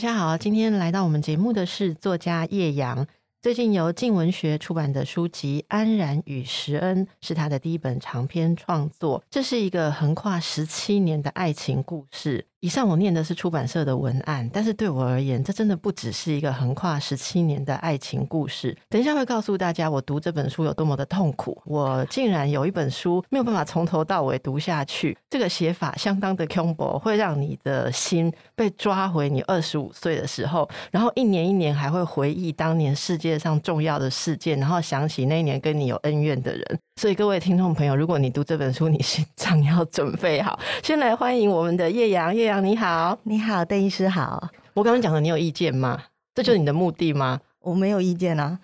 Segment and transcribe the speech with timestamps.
[0.00, 3.06] 大家好，今天来到我们节目的是作家叶阳。
[3.42, 9.22] 最近由静文学出版的书籍《安然与石恩》是他的第一本长篇创作。
[9.28, 12.46] 这是一个横跨十七年的爱情故事。
[12.60, 18.76] 以上我念的是出版社的文案，但是对我而言，这真的不只是一个横跨十七年的爱情故事。
[18.90, 21.58] 等一下会告诉大家，我读这本书有多么的痛苦。
[21.64, 36.78] 我竟然有一本书没有办法从头到尾读下去，这个写法相当的恐怖，会让你的心被抓回你二十五岁的时候，然后一年一年还会回忆当年世界上重要的事件，然后想起那一年跟你有恩怨的人。
[37.00, 40.60] 所以各位听众朋友，如果你读这本书，你心脏要准备好。
[40.84, 44.46] 先来欢迎我们的叶阳，叶阳你好，你好，邓医师好。
[44.74, 45.98] 我刚刚讲的，你有意见吗？
[46.34, 47.40] 这就是你的目的吗？
[47.60, 48.58] 我没有意见啊。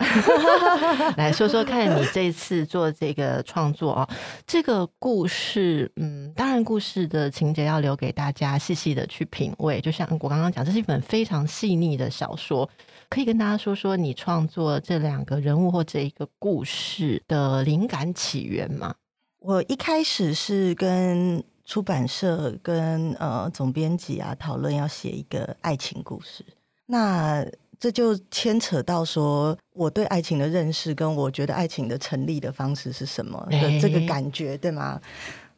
[1.17, 4.09] 来说说看，你这次做这个创作啊，
[4.47, 9.81] 这个故事，嗯，当然故事的情节要留给大家细细的去品味。
[9.81, 12.69] 就像我刚刚讲，这是一本非常细腻的小说。
[13.09, 18.95] 可以跟大家说说你创作这两个人物或这一个故事的灵感起源吗？
[19.39, 26.45] 我一开始是跟出版社跟呃总编辑啊讨论要写一个爱情故事，
[26.87, 27.47] 那
[27.79, 35.01] 这就牵扯到说我对爱情的认识跟我觉得爱情的成立的方式是什么的这个感觉，对吗？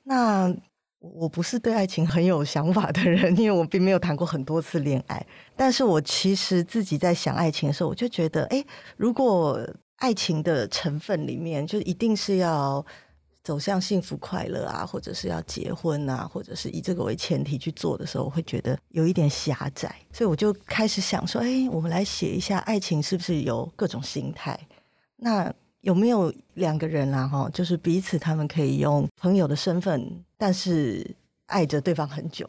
[0.04, 0.54] 那。
[1.00, 5.24] 我不是对爱情很有想法的人，因为我并没有谈过很多次恋爱。
[5.54, 8.64] 但是我其实自己在想爱情的时候，我就觉得，哎，
[8.96, 9.60] 如果
[9.96, 12.84] 爱情的成分里面就一定是要
[13.44, 19.94] 走向幸福快乐啊，或者是要结婚啊，或者是以这个为前提去做的时候，我会觉得有一点狭窄。
[20.12, 24.58] 所以我就开始想说，哎，我们来写一下爱情是不是有各种心态？
[25.16, 25.52] 那。
[25.82, 27.26] 有没有两个人啊？
[27.26, 30.04] 哈，就是彼此，他们可以用朋友的身份，
[30.38, 31.04] 但是
[31.46, 32.48] 爱着对方很久，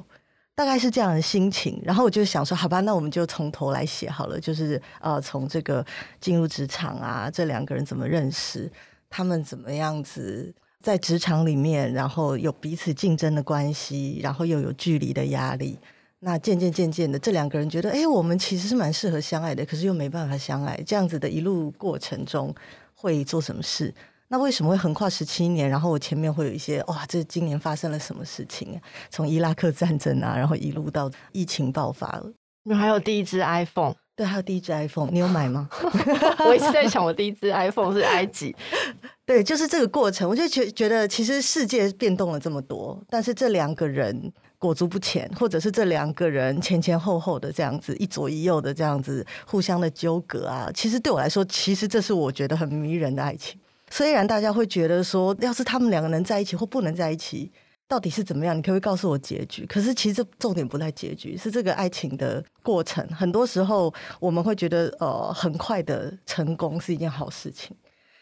[0.56, 1.82] 大概是这样的心情。
[1.84, 4.40] 然后我就想说，好吧，那我们就从头来写好了。
[4.40, 5.86] 就是呃，从这个
[6.22, 8.72] 进入职场啊，这两个人怎么认识，
[9.10, 15.80] 他们怎么样子在职场里面，然后有彼此竞争的关系，然后又有距离的压力。
[16.20, 20.80] 那渐渐渐渐的，这两个人觉得，哎，我们其实是蛮适合相爱的，可是又没办法相爱。
[20.86, 22.54] 这样子的一路过程中。
[23.02, 23.94] 会做什么事？
[24.30, 25.70] 那为什么会横跨十七年？
[25.70, 28.82] 然后我前面会有一些哇，这今年发生了什么事情啊？
[29.10, 32.32] 从伊拉克战争啊，然后一路到疫情爆发了，
[32.76, 35.68] 还有第一支 iPhone，对，还有第一支 iPhone，你有买吗？
[36.46, 38.56] 我一直在想，我第一支 iPhone 是埃及。
[39.26, 44.32] 对，就是这个过程，我就觉觉得其实世界变动了这么多，但是这两个人。
[44.62, 53.58] 裹足不前，或者是这两个人前前后后的这样子，一左一右的这样子互相的纠葛啊，其实对我来说，其实这是我觉得很迷人的爱情。
[53.90, 57.52] 虽然大家会觉得说，要是他们两个人在一起或不能在一起，
[57.88, 58.58] 到底是怎么样？
[58.58, 59.66] 你可不可以告诉我结局？
[59.66, 63.06] 可是其实重点不在结局，是这个爱情的过程。
[63.10, 67.76] 很多时候我们会觉得，呃，很快的成功是一件好事情。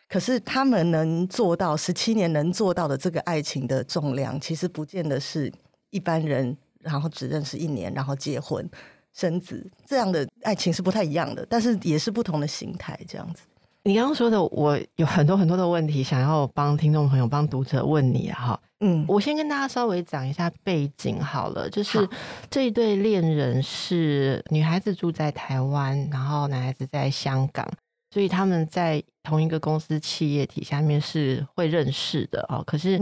[0.10, 5.52] 可是他们能做到十七年能做到的这个爱情的重量，其实不见得是。
[5.90, 8.70] 一般人，然后只认识一年，然后结婚
[9.14, 13.00] 生子，这样的爱情是不太一样的，但是也是不同的形态。
[13.08, 13.44] 这样子，
[13.88, 18.60] 你刚刚说的，我有很多很多的问题想要帮听众朋友、帮读者问你哈。
[18.82, 22.06] 嗯，我先跟大家稍微讲一下背景好了，就是
[22.50, 27.66] 这一对恋人是女孩子住在台湾，然后男孩子在香港，
[28.14, 32.62] 所以他们在同一个公司企业体下面是会认识的哦。
[32.68, 33.02] 可是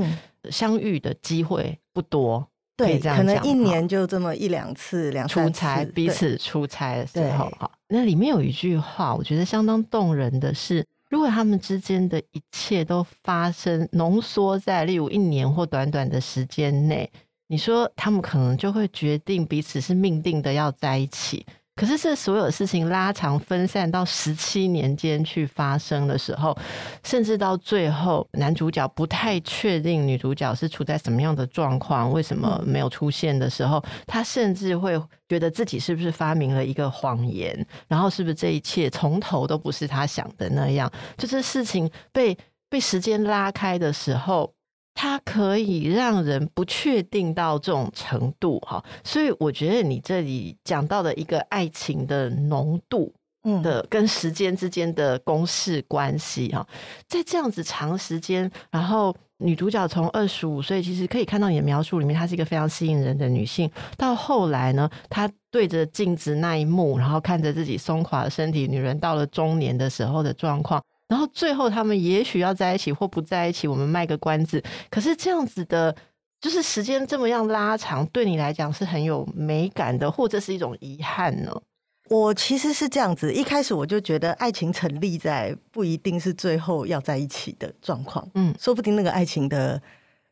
[0.51, 2.47] 相遇的机会不多。
[2.77, 17.09] 对，可能一年就这么一两次，两次出差，彼此出差的时候，哈，那里面有一句话，我觉得相当动人的是，如果他们之间的一切都发生浓缩在例如一年或短短的时间内，
[17.47, 21.45] 你说他们可能就会决定彼此是命定的要在一起。
[21.75, 26.57] 可是，这所有事情拉长分散到十七年间去发生的时候，
[27.03, 37.53] 甚至到最后，男主角不太确定女主角是处在什么样的状况，为什么没有出现的时候，他甚至会觉得自己是不是发明了一个谎言，
[37.89, 40.89] 然后是不是这一切从头都不是他想的那样？
[41.17, 42.37] 就是事情被
[42.69, 44.54] 被时间拉开的时候。
[44.95, 53.13] 它可以让人不确定到这种程度哈，所以我觉得你这里讲到的一个爱情的浓度，
[53.61, 56.65] 的跟时间之间的公式关系哈，
[57.07, 63.69] 在这样子长时间，然后女主角从二十五岁，其实可以看到你的描述里面，她是一个非常吸引人的女性。
[63.97, 74.63] 到后来呢，她对着镜子那一幕，然后看着自己松垮的身体，女人到了中年的时候的状况，然后最后他们也许要在一起或不在一起，我们卖个关子。
[74.89, 75.95] 可是这样子的，
[76.41, 81.61] 就是时间这么样拉长，对你来讲是很有美感的，或者是一种遗憾呢？
[82.09, 89.81] 我其实是这样子，一开始我就觉得爱情成立在不一定是最后要在一起的状况，嗯，说不定那个爱情的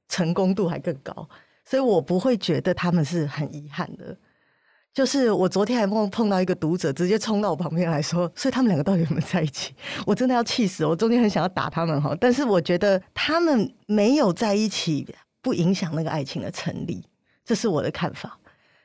[0.07, 1.27] 成功度还更高，
[1.65, 4.15] 所以我不会觉得他们是很遗憾的。
[4.93, 9.73] 就是我昨天还碰碰到一个读者，直接冲到我旁边来说，所以他们两个到底有没有在一起？
[10.05, 15.07] 我真的要气死我，中间很想要打他们哈，但是我觉得他们没有在一起，
[15.41, 17.03] 不影响那个爱情的成立，
[17.43, 18.39] 这是我的看法。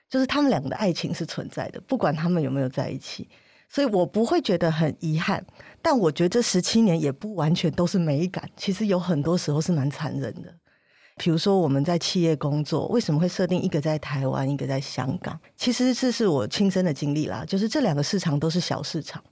[0.09, 3.29] 就是他们两个的爱情是存在的，不管他们有没有在一起，
[3.69, 5.45] 所以我不会觉得很遗憾。
[5.83, 10.55] 但我觉得这十七年也不完全都是美感，其实有很多时候是蛮残忍的。
[11.19, 15.39] 比如说我们在企业工作，为什么会设定一个在台湾，一个在香港？
[15.57, 19.23] 其实这是我亲身的经历啦，就是这两个市场都是小市场。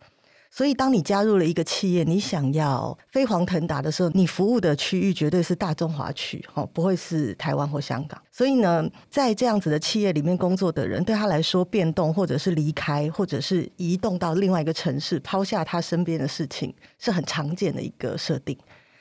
[0.48, 8.18] 所以，当你加入了一个企业，你想要飞黄腾达的时候，你服务的区域绝对是大中华区，哦，不会是台湾或香港。
[8.32, 18.56] 所以呢，在这样子的企业里面工作的人，对他来说，变动或者是离开，或者是移动到另外一个城市，抛下他身边的事情，是很常见的一个设定。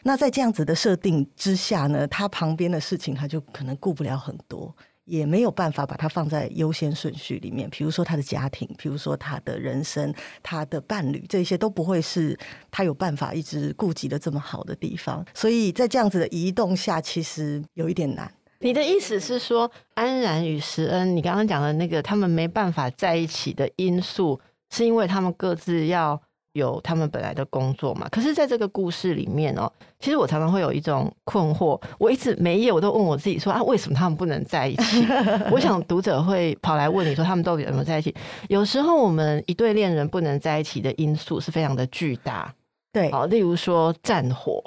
[0.07, 4.73] 那在这样子的设定之下呢，他旁边的事情他就可能顾不了很多。
[5.05, 10.11] 也没有办法把它放在优先顺序里面，比如说他的家庭，比如说他的人生，
[10.41, 12.35] 他的伴侣，这些都不会是
[12.71, 15.23] 他有办法一直顾及的这么好的地方。
[15.31, 18.33] 所以在这样子的移动下，其实有一点难。
[18.61, 24.41] 你的意思是说，安然与石恩，你刚刚讲的那个他们没办法在一起的因素，
[24.71, 26.19] 是因为他们各自要。
[26.55, 28.07] 有他们本来的工作嘛？
[28.09, 29.69] 可是，在这个故事里面哦，
[29.99, 35.05] 其实我常常会有一种困惑，我一直每一页我都问我自己说啊，为什么他们不能在一起？
[35.51, 38.15] 我想读者会跑来问你说，他们到底有没有在一起？
[38.47, 42.53] 有时候我们一对恋人不能在一起的因素是非常的巨大，
[42.93, 44.63] 对，好，例如说战火，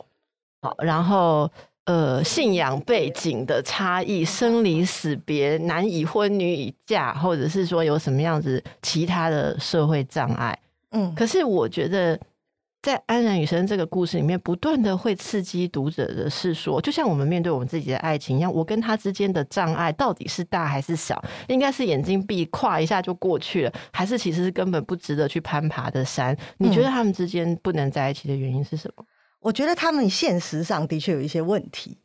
[0.61, 1.51] 好，然后
[1.87, 10.59] 呃，信仰背景的差异，生离死别，男已婚女已嫁，或者是说有什么样子其他的社会障碍。
[10.91, 12.19] 嗯，可是我觉得，
[12.81, 21.23] 在《安然与生》这个故事里面，不断的会刺激读者的是说，就像我们面对我们自己的爱情一样，我跟他之间的障碍到底是大还是小？
[21.49, 26.37] 应该是眼睛闭，跨一下就过去了，还是其实是根本不值得去攀爬的山？
[26.57, 29.05] 你觉得他们之间不能在一起的原因是什么？
[29.41, 31.99] 我觉得他们现实上的确有一些问题，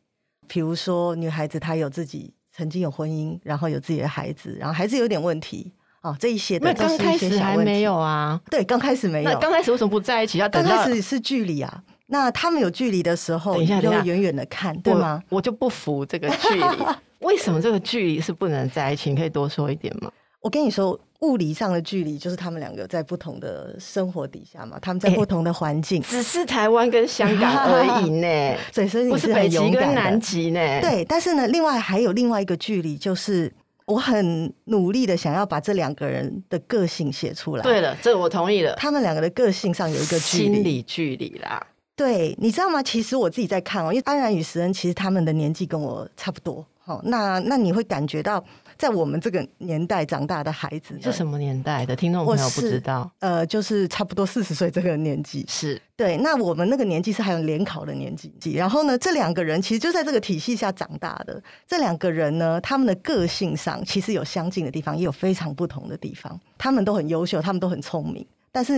[0.46, 5.72] 比如说女孩子她有自己曾经有婚姻，然后有自己的孩子，然后孩子有点问题。
[6.04, 7.28] 哦，这一些的都是一些小问题。
[7.28, 9.30] 刚开始还没有啊，对，刚开始没有。
[9.30, 10.36] 那刚开始为什么不在一起？
[10.36, 11.82] 要等到刚开始是距离啊。
[12.08, 15.22] 那他们有距离的时候，等一下，就远远的看，对吗？
[15.30, 16.64] 我就不服这个距离。
[17.20, 19.08] 为什么这个距离是不能在一起？
[19.08, 20.12] 你可以多说一点吗？
[20.42, 28.54] 我跟你说，物理上的距离就是他们两个在不同的生活底下嘛，他们在不同的环境，只是台湾跟香港而已呢。
[28.70, 30.60] 所以是不是北极跟南极呢？
[30.82, 33.50] 对，但是呢，另外还有另外一个距离就是。
[33.86, 37.62] 我很努力的想要把这两个人的个性写出来。
[37.62, 38.74] 对了，这我同意了。
[38.76, 41.66] 他们两个的个性上有一个距离，心理距离啦。
[41.96, 42.82] 对，你知道吗？
[42.82, 46.64] 其实我自己在看哦，因为安然与石恩其实他们的年纪跟我差不多。
[46.78, 48.44] 好，那那你会感觉到。
[48.76, 51.94] 在我们这个年代长大的孩子是什么年代的？
[51.94, 53.10] 听众朋友不知道。
[53.20, 55.44] 呃，就是差不多四十岁这个年纪。
[55.48, 56.16] 是对。
[56.18, 58.32] 那我们那个年纪是还有联考的年纪。
[58.54, 61.42] 然后呢，这两个人其实就在这个体系下长大的。
[61.66, 66.38] 这两个人呢，他们的个性上其实有相近的地方，也有非常不同的地方。
[66.58, 68.26] 他们都很优秀，他们都很聪明。
[68.50, 68.72] 但是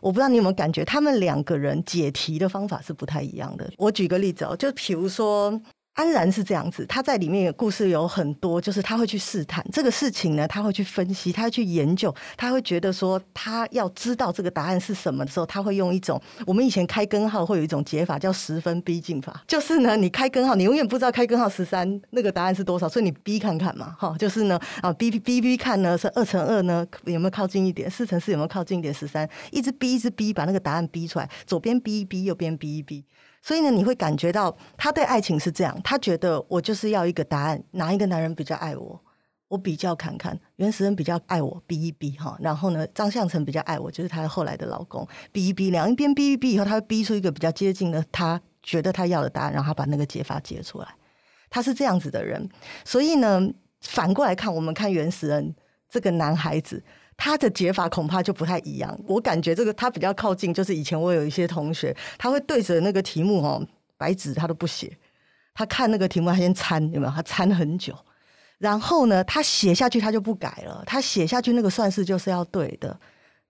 [0.00, 3.68] 我不知道你有没有感觉，他们两个人解题的方法是不太一样的。
[3.76, 5.60] 我举个例子哦，就比如说。
[5.96, 33.02] 安然是这样子，他在里面的故事有很多，就是他会去试探这个事情呢，他会去分析，他会去研究，他会觉得说，他要知道这个答案是什么的时候，他会用一种我们以前开根号会有一种解法叫十分逼近法，就是呢，你开根号，你永远不知道开根号十三那个答案是多少，所以你逼看看嘛，哈，就是呢啊逼逼逼逼看呢是二乘二呢有没有靠近一点，四乘四有没有靠近一点十三，一直逼一直逼把那个答案逼出来，左边逼一逼，右边逼一逼。
[33.46, 39.00] 所以呢，你会感觉到他对爱情是这样，他觉得我就是要一个答案，哪一个男人比较爱我，
[39.46, 50.88] 我比较看看，袁石恩比较爱我，逼一逼哈，然后呢，张相成比较爱我，就是他后来的老公，逼一逼，两一边逼一逼以后，他会逼出一个比较接近的，他觉得他要的答案，然后他把那个解法解出来，
[51.48, 52.50] 他是这样子的人。
[52.84, 53.48] 所以呢，
[53.80, 55.54] 反过来看，我们看袁石恩
[55.88, 56.82] 这个男孩子。
[57.16, 58.98] 他的解法恐怕就不太一样。
[59.06, 64.96] 我感觉这个他比较靠近，就是以前我有一些同学，他会对着那个题目哦，白纸他都不写，
[65.54, 67.12] 他看那个题目他先参，有没有？
[67.12, 67.96] 他参很久，
[68.58, 72.98] 然后呢，他写下去他就不改了，他写下去那个算式就是要对的。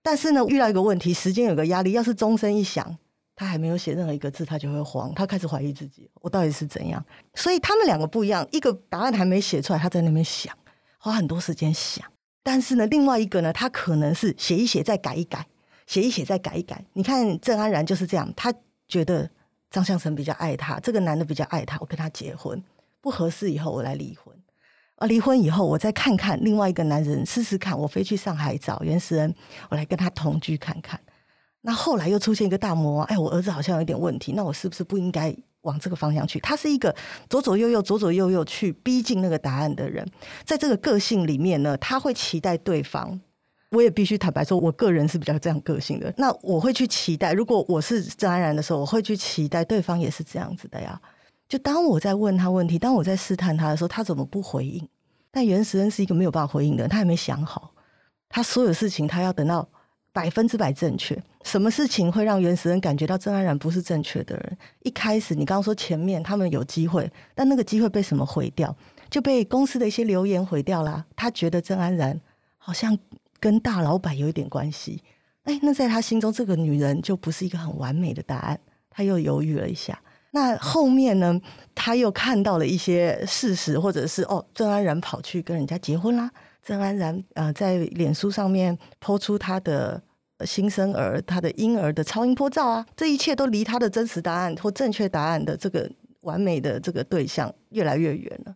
[0.01, 2.97] 但是呢，遇到一个问题，时间有个压力，要是钟声一响，
[3.35, 7.03] 他还没有写任何一个字，他就会慌，他开始怀疑自己，我到底是怎样？
[7.35, 10.55] 所以他们两个不一样，一个答案还没写出来，他在那边想，
[10.97, 12.05] 花很多时间想。
[12.47, 15.45] 但是呢，另外一个呢，他可能是写一写再改一改，
[15.85, 16.81] 写一写再改一改。
[16.93, 18.53] 你看郑安然就是这样，他
[18.87, 19.29] 觉得
[19.69, 22.63] 张相成比较爱他，这个男的比较爱他，我跟他结婚，
[23.01, 24.33] 不合适以后我来离婚。
[24.95, 29.35] 啊，离婚以后我再看看另外一个男人，试试看，我飞去上海找袁石恩，
[29.67, 30.97] 我来跟他同居看看。
[31.63, 35.35] 那后来又出现一个大魔王，哎，我儿子好像有点问题，那我是不是不应该？
[35.67, 36.95] 往这个方向去，他是一个
[37.29, 40.03] 左左右右、左左右右去逼近那个答案的人。
[40.43, 43.19] 在这个个性里面呢，他会期待对方。
[43.71, 46.11] 我也必须坦白说，我个人是比较这样个性的。
[46.17, 50.99] 那我会去期待，如果我是郑安然的时候，我会去期待对方也是这样子的呀。
[51.49, 54.87] 就当我在问他问题，当我在试探他的时候，他怎么不回应？
[55.29, 57.73] 但袁石恩是一个没有办法回应的，他还没想好，
[58.29, 59.67] 他所有事情他要等到。
[60.17, 61.15] 百分之百正确。
[61.43, 64.57] 什么事情会让原始人感觉到郑安然不是正确的人？
[64.81, 68.75] 一开始你刚刚说前面他们有机会，但那个机会被什么毁掉？
[69.11, 71.05] 就被公司的一些流言毁掉了。
[71.15, 72.19] 他觉得郑安然
[72.57, 72.97] 好像
[73.39, 75.03] 跟大老板有一点关系。
[75.43, 78.59] 哎，那在他心中，这个女人就不是一个很完美的答案。
[78.89, 80.01] 他又犹豫了一下。
[80.31, 81.39] 那后面呢？
[81.75, 86.31] 他又看到了一些事实，或者是哦，郑安然跑去跟人家结婚啦。
[86.63, 90.01] 郑安然呃，在脸书上面抛出他的。
[90.45, 95.89] 新生儿，他的婴儿的超音波照啊，这一切都离他的真实答案或正确答案的这个
[96.21, 98.55] 完美的这个对象越来越远了。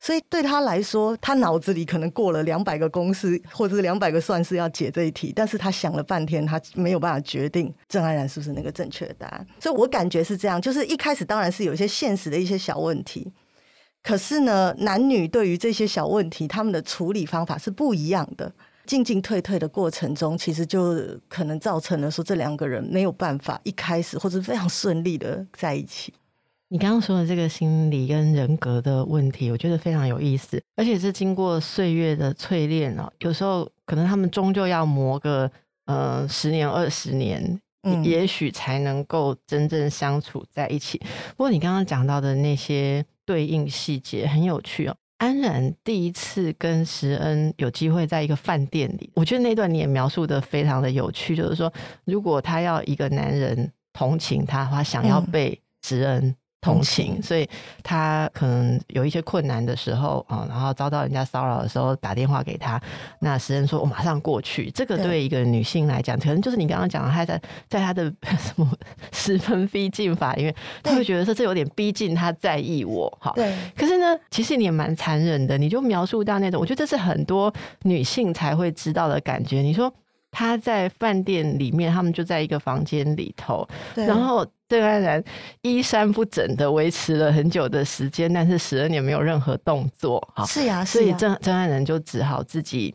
[0.00, 9.46] 所以对他来说，他脑子里可能过了两百个公式或者是两百个算式要解这一题，但是他想了半天，他没有办法决定郑安然是不是那个正确的答案。
[9.60, 13.32] 所以我感觉是这样，就是一开始当然是有一些现实的一些小问题，
[14.02, 18.52] 可是呢，男女对于这些小问题，他们的处理方法是不一样的。
[18.86, 20.94] 进进退退的过程中，其实就
[21.28, 26.12] 可能造成了说这两个人没有办法一开始或者非常顺利的在一起。
[26.68, 33.12] 你刚刚说的这个心理跟人格的问题，我觉得非常有意思，而且是经过岁月的淬炼哦。
[33.18, 35.50] 有时候可能他们终究要磨个
[35.84, 40.98] 呃十年二十年，嗯，也许才能够真正相处在一起。
[41.36, 44.96] 不过你刚刚讲到的那些对应细节很有趣哦。
[45.22, 51.72] 安然第一次跟石恩有机会在一个饭店里，我觉得那段你也描述的非常的有趣，就是说，
[52.04, 56.34] 如果他要一个男人同情他的话，想要被石恩。
[56.62, 57.46] 同情，所以
[57.82, 62.80] 他可能有一些困难的时候啊，然后遭到人家骚扰的时候，打电话给他。
[63.18, 68.04] 那时人说：“我马上过去。”这个对一个女性来讲，可能就是你刚刚讲的，她在在他的
[68.38, 68.72] 什么
[69.10, 70.54] 十分逼近法里面，
[70.84, 73.12] 她会觉得说这有点逼近，她在意我。
[73.20, 73.52] 哈，对。
[73.76, 77.52] 可是呢，其实你也蛮残忍的，你就描述到那种，我觉得这是很多
[77.82, 79.58] 女性才会知道的感觉。
[79.62, 79.92] 你说
[80.32, 84.44] 他在饭店里面，他们就在一个房间里头，然后。
[84.68, 85.22] 郑安然
[85.60, 90.26] 衣衫不整的维持了很久的时间，但是十二年没有任何动作。
[90.34, 92.94] 好，是呀，所以郑郑安然就只好自己。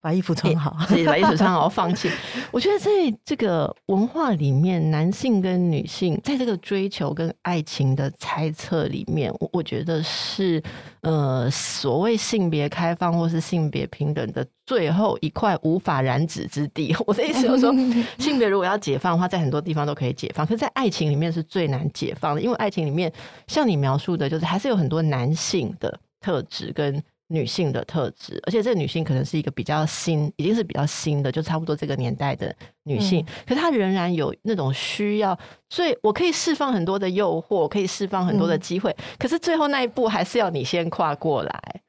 [0.00, 2.10] 把衣服穿好，自 己把衣服穿好，放弃。
[2.50, 2.88] 我觉得在
[3.22, 10.62] 这个文化里面，男性跟女性在这个追求跟爱情的猜测里面，我我觉得是
[11.02, 16.94] 呃所谓性别开放或是性别平等的最后一块无法染指之地。
[17.06, 17.72] 我的意思就是说，
[18.18, 23.12] 性别如果要解放的话，在很多地方都可以解放，可是，在爱情里面是最难解放的，因为爱情里面
[23.46, 27.02] 像你描述的，就是还是有很多男性的特质跟。
[27.32, 33.20] 女性的特质，而且这个女性可能是一个比较新，已经是比较新的，就差不多这个年代的女性。
[33.20, 38.90] 嗯、可是她仍然有那种需要，所以我可以释放很多的诱惑，可以释放很多的机会。
[38.98, 41.80] 嗯、可是最后那一步还是要你先跨过来。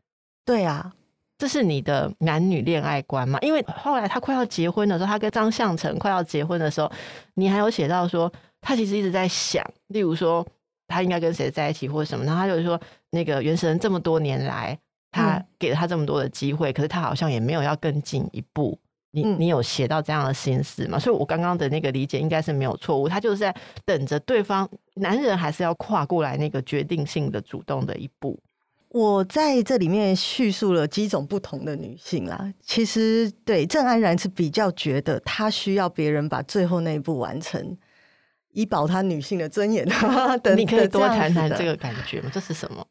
[0.46, 0.94] 对啊，
[1.40, 3.40] 这是你的男女恋爱观嘛？
[3.42, 6.92] 因为后来他快要结婚的时候，他跟张相成快要结婚的时候，
[7.34, 8.32] 你还有写到说，
[8.62, 10.46] 他其实一直在想，例如说
[10.88, 12.80] 他应该跟谁在一起或者什么，然后他就是说，
[13.10, 14.78] 那个袁石恩这么多年来。
[15.12, 18.80] 他给了他这么多的机会，可是他好像也没有要更进一步。
[19.14, 20.98] 你你有写到这样的心思吗？
[20.98, 23.10] 所以我刚刚的那个理解应该是没有错误。
[23.10, 23.54] 他就是在
[23.84, 28.40] 等着对方男人还是要跨过来那个决定性的主动的一步。
[28.88, 32.54] 我在这里面叙述了几种不同的女性啦。
[32.62, 37.78] 其实对郑安然是比较觉得她需要别人把最后那一步完成，
[38.54, 39.86] 以保她女性的尊严。
[40.42, 42.32] 等你可以多谈谈这个感觉吗？
[42.34, 42.86] 这是什么？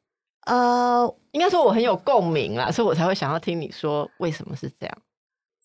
[0.46, 4.98] 呃，应该说我很有共鸣啦，所以我才会想要听你说为什么是这样。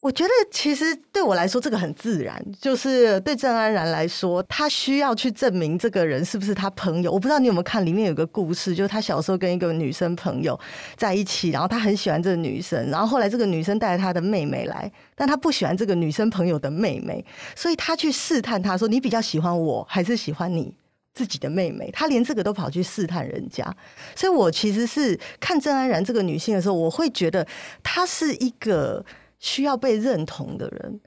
[0.01, 2.39] 我觉得其实对我来说，这个很自然。
[2.61, 7.11] 就是对郑安然来说，他需要去证明这个人是不是他朋友。
[7.11, 10.59] 我不知道你有没有看里面有个故事，就是他小时候跟一个女生朋友
[10.95, 20.71] 在一起，然后他很喜欢这个女生，然后后来这个女生带着他的妹妹来，但他不喜欢这个女生朋友的妹妹，所以他去试探她说：“你比较喜欢我还是喜欢你
[21.15, 23.75] 自己的妹妹？”她连这个都跑去试探人家。
[24.15, 27.47] 所以我其实是看郑安然这个女性的时候，我会觉得
[27.81, 29.03] 她是一个。
[29.37, 30.99] 需要被认同的人，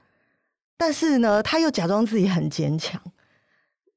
[0.77, 3.01] 但是呢，她又假装自己很坚强。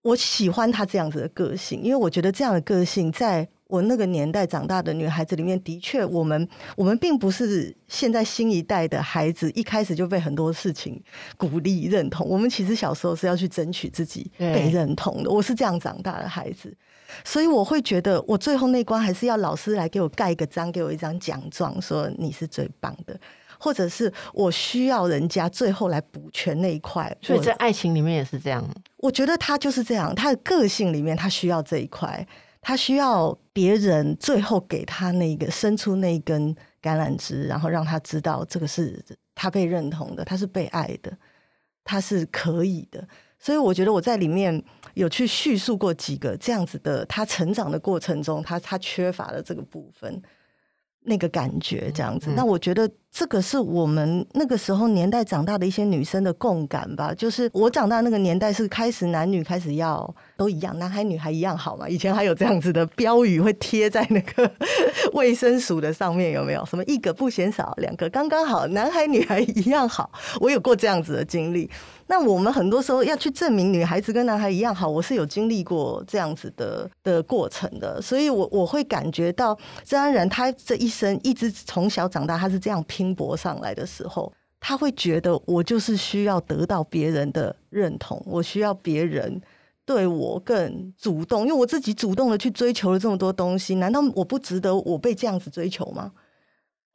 [0.00, 11.02] 我喜欢她这样子的个性，因为我觉得这样的个性，在我那个年代长大的女孩子里面，的确，我们我们并不是现在新一代的孩子，一开始就被很多事情
[11.38, 12.28] 鼓励认同。
[12.28, 15.30] 我们其实小时候是要去争取自己被认同的。
[15.30, 16.70] 我是这样长大的孩子，
[17.24, 23.18] 所以我会觉得，我最后那关还是要老师来给我盖一个章，给我一张奖状，说你是最棒的。
[23.58, 28.62] 或者是我需要人家最后来补全那一块，所以在爱情里面也是这样。
[28.96, 32.26] 我觉得他就是这样，他的个性里面他需要这一块，
[32.62, 39.04] 他需要别人最后给他那个伸出那一根橄榄枝，然后让他知道这个是
[39.34, 41.12] 他被认同的，他是被爱的，
[41.84, 43.06] 他是可以的。
[43.38, 44.64] 所以我觉得我在里面
[44.94, 50.22] 有去叙述过几个这样子的他成长的过程中，他他缺乏了这个部分。
[51.04, 57.12] 那个感觉这样子，那我觉得这个是我们那个时候年代长大的一些女生的共感吧。
[57.12, 61.86] 就是我长大那个年代是开始男女开始要都一样，男孩女孩一样好嘛。
[61.86, 64.50] 以前还有这样子的标语会贴在那个
[65.12, 66.64] 卫生署的上面，有没有？
[66.64, 70.10] 什么一个不嫌少，两个刚刚好，男孩女孩一样好。
[70.40, 71.70] 我有过这样子的经历。
[72.08, 89.40] 那我们很多时候要去证明女孩子跟男孩一样好，我是有经历过这样子的的过程的，所以我我会感觉到郑安然他这一生一直从小长大，他是这样拼拼搏上来的时候，他会觉得我就是需要得到别人的认同，我需要别人
[89.84, 96.12] 对我更主动，因为我自己主动的去追求了这么多东西，难道我不值得我被这样子追求吗？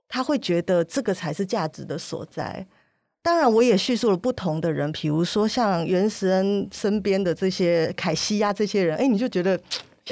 [0.08, 2.66] 他会觉得这个才是价值的所在。
[3.22, 9.60] 当然，我也叙述了不同的人，比如说像袁石恩身边的这些凯西呀、这些人，哎，你就觉得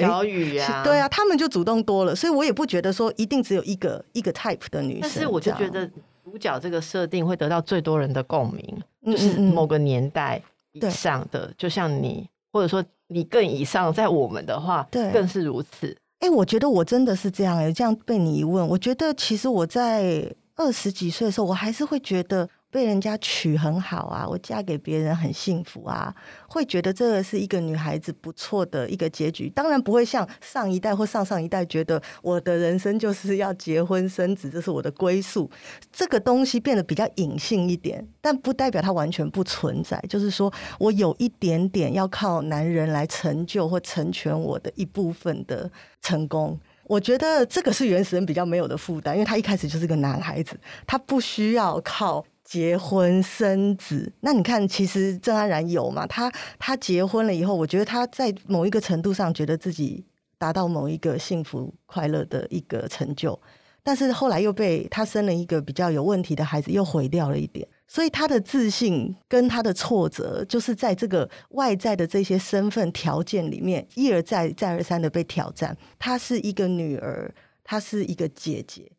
[0.04, 5.02] 小雨呀，对啊，他们就主动多了，所以我也不觉得说一定只有一个一个 type 的女生。
[5.02, 5.86] 但是我就觉得
[6.24, 15.96] 主角这个设定会得到最多人的共鸣，就是某个年代以上的，就像你，或者说你更以上，在我们的话，对，更是如此。
[16.20, 22.48] 哎，我觉得我真的是这样哎，这样被你一问，我觉得其实我在二十几岁的时候，我还是会觉得。
[22.76, 26.14] 被人家娶很好啊，我嫁给别人很幸福啊，
[26.46, 29.48] 会觉得这个是一个女孩子不错的一个结局。
[29.48, 35.50] 当然不会像上一代或上上一代觉得我的人生就是要结婚生子，这是我的归宿。
[35.90, 39.98] 这个东西变得比较隐性一点，但不代表它完全不存在。
[40.06, 45.70] 就是说我有一点点要靠男人来成就或成全我的一部分的
[46.02, 46.60] 成功。
[46.84, 52.22] 我觉得这个是原始人比较没有的负担，因为他一开始就是个男孩子，他不需要靠。
[52.48, 56.06] 结婚生子，那你看，其实郑安然有嘛？
[56.06, 60.06] 他他结婚了以后，我觉得他在某一个程度上觉得自己
[60.38, 63.36] 达到某一个幸福快乐的一个成就，
[63.82, 67.66] 但是后来又被他生了一个比较有问题的孩子，又毁掉了一点。
[67.88, 75.76] 所以他的自信跟他的挫折，就是在这个外在的这些身份条件里面，一而再、再而三的被挑战。
[75.98, 78.90] 她是一个女儿，她是一个姐姐。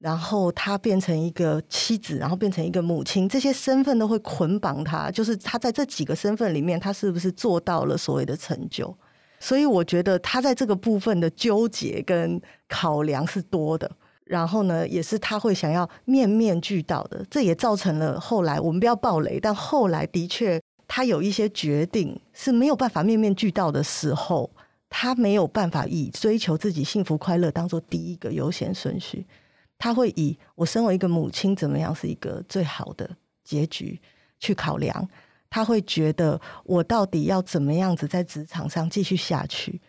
[0.00, 5.10] 然后他变成一个妻子，然后变成一个母亲，这些身份都会捆绑他。
[5.10, 8.96] 就是他在这几个身份里面，他是不是做到了所谓的成就？
[9.38, 13.90] 所以我觉得他在这个部分的纠结跟考量是多的。
[14.24, 17.22] 然后呢，也是他会想要面面俱到的。
[17.30, 20.58] 这也造成了后来我们不要爆雷，但后来的确
[20.88, 24.48] 他有一些决定是没有办法面面俱到的时候，
[24.88, 29.26] 他没有办法以追求自己幸福快乐当做第一个优先顺序。
[29.80, 33.08] 他会以我身为一个母亲怎么样是一个最好的
[33.42, 33.98] 结局
[34.38, 35.08] 去考量，
[35.48, 39.80] 他会觉得我到底要怎么样子在职场上继续下去，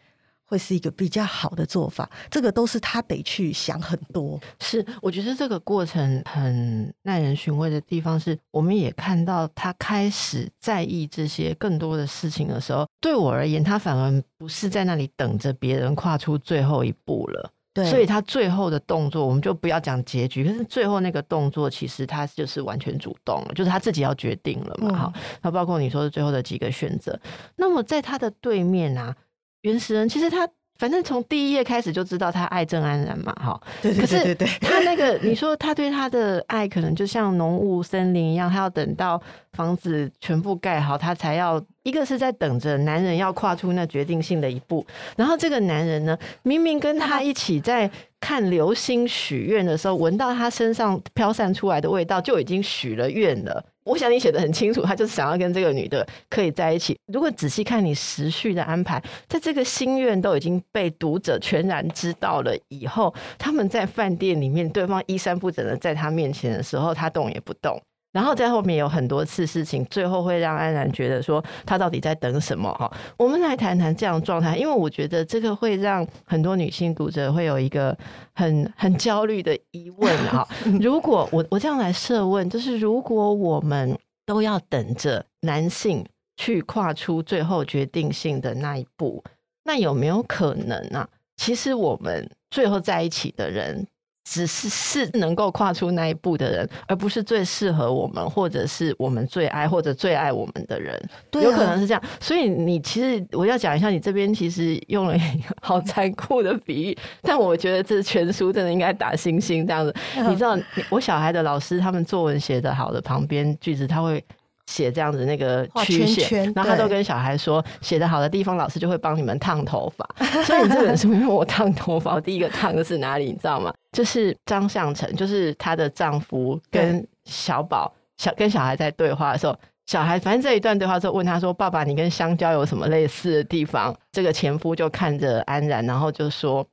[0.45, 2.09] 会是一个比较好的做法。
[2.29, 4.39] 这个都是他得去想很多。
[4.61, 17.51] 是，我觉得这个过程很耐人寻味的地方是，我们也看到他开始在意这些更多的事情的时候，对我而言，他反而不是在那里等着别人跨出最后一步了。
[17.73, 20.43] 对，所以他最后的动作，我们就不要讲结局。
[20.43, 24.97] 可是最后那个动作，其实他就是完全主动了，就是他自己要决定了嘛。
[24.97, 27.17] 好、嗯，那包括你说的最后的几个选择。
[27.55, 29.15] 那么在他的对面啊，
[29.61, 30.47] 原始人其实他
[30.81, 33.61] 反正从第一页开始就知道他爱郑安然嘛，哈。
[33.83, 34.47] 对对对对对。
[34.59, 39.21] 他那个， 你说他对他的爱，可能就像浓雾森林一样，他要等到
[39.53, 41.63] 房子全部盖好，他才要。
[41.83, 44.85] 一个是在等着男人要跨出那决定性的一步，
[45.17, 47.89] 然后这个男人呢，明明跟他一起在
[48.19, 53.63] 看流星许愿的时候，闻到他身上飘散出来的味道，就已经许了愿了。
[53.83, 56.97] 我想你写的很清楚，他就是想要跟这个女的可以在一起。
[57.11, 67.81] 如果仔细看你时序的安排，在这个心愿都已经被读者全然知道了以后，他们在饭店里面，对方衣衫不整的在他面前的时候，他动也不动。
[68.11, 72.91] 然后在后面有很多次事情，最后会让安然觉得说他到底在等什么哈？
[73.17, 77.97] 我们来谈谈这样状态，因为我觉得这个会让很多女性读者会有一个
[78.33, 80.45] 很很焦虑的疑问哈。
[80.81, 89.23] 如果我我这样来设问，就是如果我们都要等着男性去跨出最后决定性的那一步，
[89.63, 91.07] 那有没有可能啊？
[91.37, 93.87] 其实我们最后在一起的人。
[94.23, 100.97] 只是是能够跨出那一步的人，而不是最适合我们，或者是我们最爱或者最爱我们的人。
[101.29, 102.01] 对啊，有可能是这样。
[102.19, 109.93] 所以你其实我要讲一下，你这边其实用了一个好残酷的比喻，但我觉得这全书真的应该打星星这样子。
[110.27, 110.57] 你知道，
[110.89, 114.23] 我小孩的老师他们作文写得好的旁边句子，他会。
[114.65, 120.07] 写这样子那个曲线，然后他都跟小孩说，写得好的地方，老师就会帮你们烫头发。
[120.43, 123.25] 所以你这本书因为我烫头发，我第一个烫的是哪里？
[123.25, 123.73] 你知道吗？
[123.91, 129.55] 就是张相成，就是她的丈夫跟小宝小跟小孩在对话的时候，
[129.87, 136.65] 小孩反正这一段对话之后问他说：“爸爸，你跟香蕉有什么类似的地方？”这个前夫就看着安然，然后就说。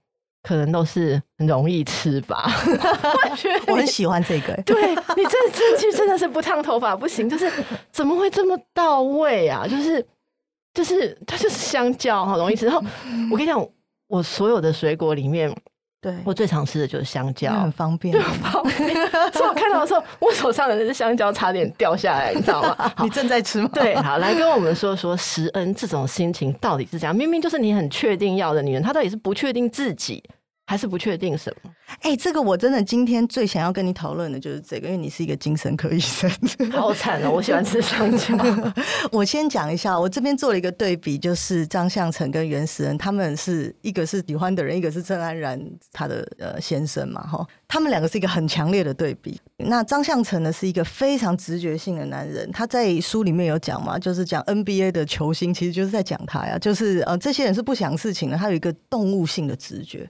[0.43, 2.51] 可能都是很容易吃吧，
[3.69, 4.55] 我很喜欢这个。
[4.63, 7.51] 对，你这这句真的是不烫头发不行，就是
[7.91, 9.67] 怎么会这么到位啊？
[9.69, 10.07] 就是
[10.73, 12.67] 就是它就是香蕉，好容易吃。
[12.67, 12.83] 然后
[13.31, 13.69] 我跟你讲，
[14.07, 15.55] 我所有的水果里面，
[16.01, 18.95] 对我最常吃的就是香蕉，很方便，很方便。
[19.35, 22.93] 所以我看到的时候，我手上的那只香蕉差点掉下来，你知道吗？
[23.03, 23.69] 你正在吃吗？
[23.75, 27.15] 对，好，来跟我们说说石恩这种心情到底是怎样？
[27.15, 30.23] 明明就是你很确定要的女人，她到底是不确定自己。
[30.69, 31.71] 还是不确定什么？
[32.03, 36.31] 哎、欸，这个我真的今天最想要跟你讨论的就是这个，因为你是一个精神科医生。
[36.71, 37.31] 好惨哦！
[37.31, 38.37] 我喜欢吃香蕉。
[39.11, 45.59] 我先讲一下，我这边做了一个对比，就是张相成跟袁石人，他们是一个是喜欢的人，一个是郑安然
[45.91, 49.41] 他的呃先生嘛，哈，他们两个是一个很强烈的对比。
[49.57, 60.07] 那张相成呢，是一个非常直觉性的男人，他在书里面有讲嘛，就是讲 NBA 的球星，其实就是在讲他呀，就是呃这些人是不想事情的，他有一个动物性的直觉。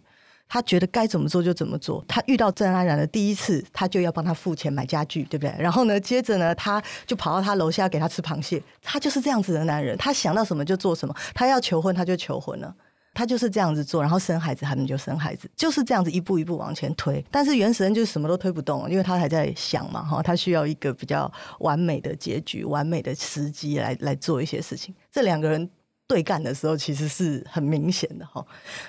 [0.49, 2.03] 他觉得该怎么做就怎么做。
[2.09, 5.55] 他遇到郑安然的第一次，他就要帮他付钱买家具，对不对？
[5.59, 8.63] 然后呢，接着呢，他就跑到他楼下给他吃螃蟹。
[8.83, 11.15] 他就是这样子的男人，他想到什么就做什么。
[11.35, 12.75] 他要求婚，他就求婚了。
[13.15, 17.25] 他就是这样子做，然后生孩子，他们就生孩子，就是这样子一步一步往前推。
[17.33, 24.95] 但是原始人就是什么都推不动，因为他还在想嘛，哈，他需要一个比较完美的结局、完美的时机来来做一些事情。
[25.11, 25.69] 这两个人。
[26.09, 28.45] 对干的时候其实是很明显的哈，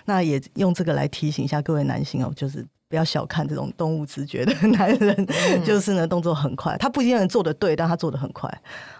[0.05, 5.27] 那也用这个来提醒一下各位男性哦，就是不要小看这种动物直觉的男人，
[5.63, 8.49] 就是呢动作很快，他不一定能做得对，但他做得很快。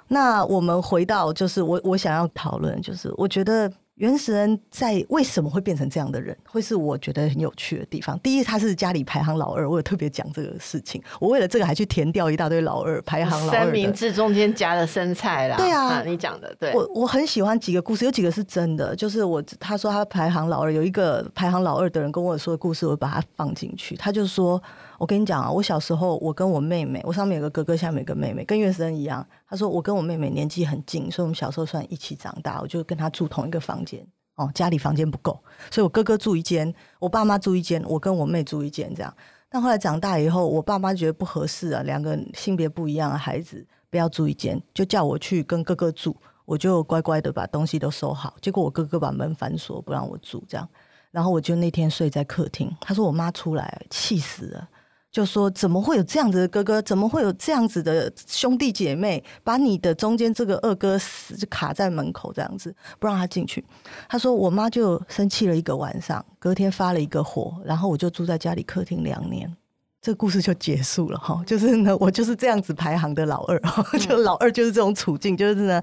[0.10, 3.72] 那我们回到就是我我想要讨论，就是我觉得。
[4.00, 8.18] 袁石恩在为什么会变成这样的人，会是我觉得很有趣的地方。
[8.20, 11.04] 第一，他是家里排行老二，我有特别讲这个事情。
[11.20, 15.58] 我为了这个还去填掉一大堆老二排行 老二三明治中间夹了生菜啦。
[15.58, 16.74] 对啊，啊你讲的对。
[16.74, 23.98] 我我很喜欢几个故事，有几个是真的，就是我他说他排行老二，有一个排行老二的人跟我说的故事，我把它放进去。
[23.98, 24.62] 他就说。
[25.00, 29.26] 我跟你讲啊，我小时候，我跟我妹妹，我上面有个哥哥，下面有个妹妹，跟袁石恩一样。
[29.48, 32.60] 他说我跟我妹妹年纪很近，所以我们小时候算一起长大。
[32.62, 39.12] 我就跟他住同一个房间哦，家里房间不够，所以我哥哥住一间，我爸妈住一间，我跟我妹住一间这样。
[39.50, 46.16] 但后来长大以后，我爸妈觉得不合适啊，两个性别不一样的孩子不要住一间，就叫我去跟哥哥住。
[46.46, 50.68] 我就乖乖的把东西都收好，结果我哥哥把门反锁，不让我住这样。
[51.12, 54.70] 然后我就那天睡在客厅，他说我妈出来气死了。
[55.12, 56.80] 就说怎么会有这样子的哥哥？
[56.84, 59.24] 怎么会有这样子的兄弟姐妹？
[59.44, 63.66] 把你的中间这个二哥死就卡在门口这样子，不让他进去。
[64.08, 69.52] 他说我妈就生气了一个晚上，隔天发了一个火，然后我就住在家里客厅两年。
[70.00, 71.44] 这故事就结束了哈。
[71.44, 73.60] 就是呢，我就是这样子排行的老二，
[74.00, 75.82] 就老二就是这种处境，就是呢，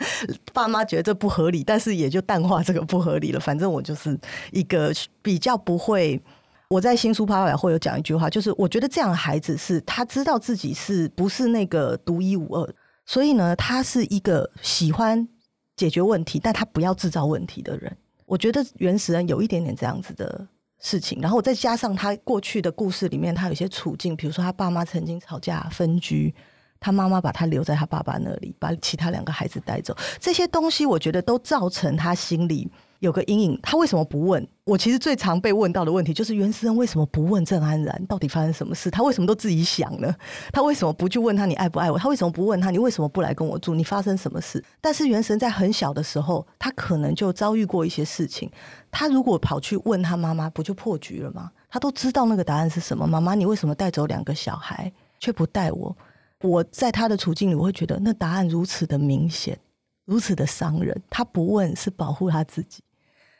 [0.55, 3.41] 爸妈觉得这不合理，但是也就淡化这个不合理了。
[3.41, 4.17] 反正我就是
[4.53, 6.23] 一个比较不会。
[6.69, 12.75] 我在新书发表会有讲一句话，就是我觉得这样的孩子是他知道自己是不是那个独一无二，
[13.05, 15.29] 所以呢，他是一个喜欢
[15.77, 17.97] 解决问题，但他不要制造问题的人。
[18.25, 20.45] 我觉得原始人有一点点这样子的
[20.81, 26.35] 事情，然后再加上他过去的故事里面，他有些处境，比如说他爸妈曾经吵架分居，
[26.81, 32.69] 他妈妈把他留在他爸爸那里，把其他两个孩子带走，这些东西我觉得都造成他心里。
[33.01, 34.47] 有个阴影，他为什么不问？
[34.65, 38.91] 我其实最常被问到的问题就是：原始人为什么不问郑安然到底发生什么事？
[38.91, 40.13] 他为什么都自己想呢？
[40.53, 41.99] 他为什么不去问他你爱不爱我？
[41.99, 43.75] 他为什么不问他你为什么不来跟我住？
[43.75, 44.63] 你发生什么事？
[44.81, 48.51] 但是原神在很小的时候，他可能就遭遇过一些事情。
[48.91, 51.51] 他如果跑去问他妈妈，不就破局了吗？
[51.69, 53.07] 他都知道那个答案是什么。
[53.07, 55.97] 妈妈，你为什么带走两个小孩却不带我？
[56.43, 59.59] 我在他的处境里，我会觉得那答案如此的明显，
[60.05, 61.03] 如此的伤人。
[61.09, 62.83] 他不问是保护他自己。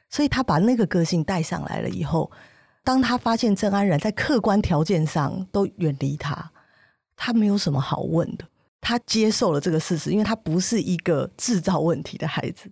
[0.09, 2.31] 所以他把那个个性带上来了以后，
[2.85, 6.51] 当他发现郑安然在客观条件上都远离他，
[7.17, 8.45] 他没有什么好问的，
[8.81, 12.71] 他接受了这个事实，因为他不是一个制造问题的孩子。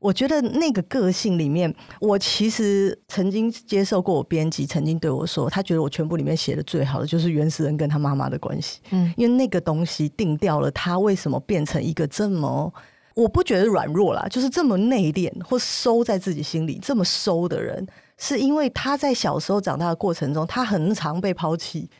[0.00, 12.72] 我觉得那个个性里面，我其实曾经接受过我编辑曾经对我说，他觉得我全部里面写的最好的就是原始人跟他妈妈的关系，嗯，因为那个东西定掉了他为什么变成一个这么。
[13.14, 17.86] 我不觉得软弱啦，就是这么内敛或收在自己心里这么收的人，
[18.18, 21.90] 是因为他在小时候长大的过程中，他很常被抛弃，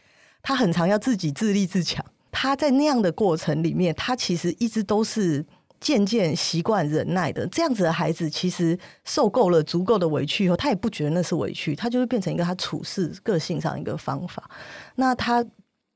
[0.42, 2.04] 他很常要自己自立自强。
[2.32, 5.44] 他在那样的过程里面，他其实一直都是
[5.80, 7.44] 渐渐习惯忍耐的。
[7.48, 14.48] 这样子的孩子，其实受够了足够的委屈以后，他也不觉得那是委屈，他就会变成一个他处事个性上一个方法。
[14.94, 15.44] 那他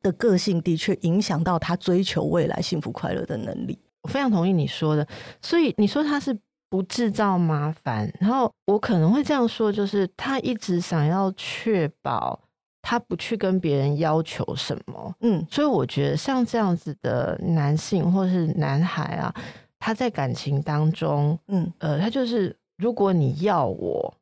[0.02, 3.78] 的个性的确影响到他追求未来幸福快乐的能力。
[4.04, 5.06] 我非常同意你说的，
[5.40, 6.38] 所以你说他是
[6.68, 12.38] 不制造麻烦，然后我可能会这样说，就是他一直想要确保
[12.82, 19.34] 他不去跟别人要求什么，嗯，所以我觉得像这样子的男性或是男孩啊，
[19.78, 24.14] 他在感情当中，嗯，呃，他就是如果你要我，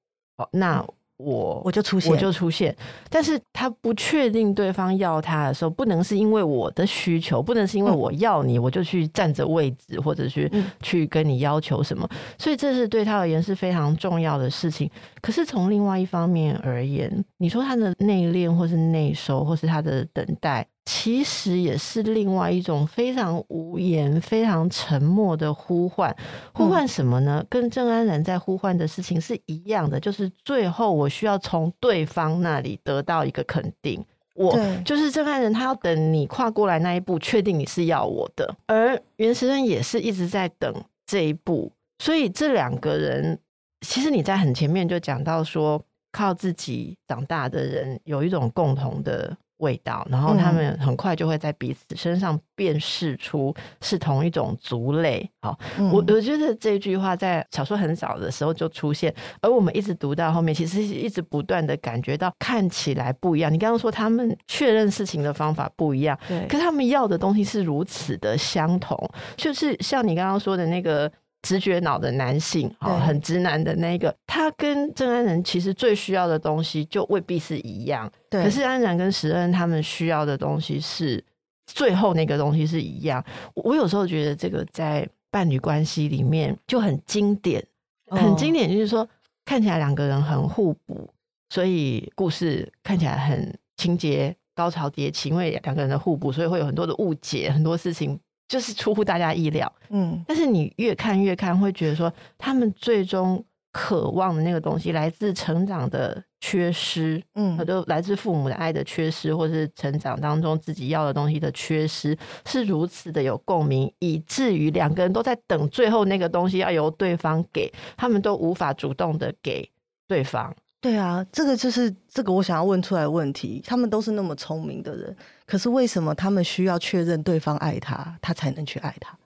[0.52, 0.82] 那。
[1.22, 2.74] 我我就出现，我就出现，
[3.08, 14.90] 但是他不确定对方要他的时候，不能是因为我的需求，不能是因为我要你，我就去占着位置，或者去去跟你要求什么，所以这是对他而言是非常重要的事情。
[15.22, 20.66] 可是从另外一方面而言，你说他的内敛，或是内收，或是他的等待。
[20.84, 26.14] 其实也是另外一种非常无言、非常沉默的呼唤。
[26.52, 27.44] 呼唤什么呢？
[27.48, 34.04] 跟郑安然在呼唤的事情是一样的，就是最后我需要从对方那里得到一个肯定。
[34.34, 38.52] 我就是郑安然，他要等你跨过来那一步，确定你是要我的。
[38.66, 40.74] 而袁石人也是一直在等
[41.06, 41.70] 这一步。
[42.00, 43.38] 所以这两个人，
[43.82, 49.36] 其实你在很前面就讲到说，靠自己长大的人有一种共同的。
[49.58, 55.30] 味道，然后他们很快就会在彼此身上辨识出是同一种族类。
[55.40, 63.52] 好，嗯、我我觉得这句话在小说很早的时候就出现，而我们一直读到后面，其实一直不断的感觉到看起来不一样。
[63.52, 68.98] 你刚刚说他们确认事情的方法不一样，对，可是他们要的东西是如此的相同，
[69.36, 71.08] 就是像你刚刚说的那个。
[71.42, 78.10] 直觉脑的男性，哦，很直男的那个，他跟郑安仁其实最需要的东西就未必是一样。
[78.30, 81.22] 对，可是安然跟石恩他们需要的东西是
[81.66, 83.22] 最后那个东西是一样。
[83.54, 87.64] 我有时候觉得这个在伴侣关系里面就很经典，
[88.06, 89.08] 很经典，就是说
[89.44, 91.10] 看起来两个人很互补，
[91.50, 98.20] 所以故事看起来很情节高潮迭起，因为两个人的互补，所以会有很多的误解，很多事情。
[98.52, 119.66] 就是出乎大家意料，嗯，但是你越看越看，会觉得说他们最终渴望的那个东西，来自成长的缺失，嗯，很多来自父母的爱的缺失，或是成长当中自己要的东西的缺失，是如此的有共鸣，以至于两个人都在等最后那个东西要由对方给，他们都无法主动的给
[120.06, 120.54] 对方。
[120.82, 123.62] 对啊，这个就是这个我想要问出来的问题。
[123.64, 125.16] 他们都是那么聪明的人，
[125.46, 129.16] 可是为什么他们需要确认对方爱他，他才能去爱他？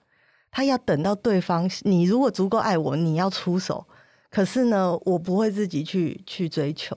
[0.51, 3.87] 他要等到对方，你如果足够爱我，你要出手。
[4.29, 6.95] 可是呢，我不会自己去去追求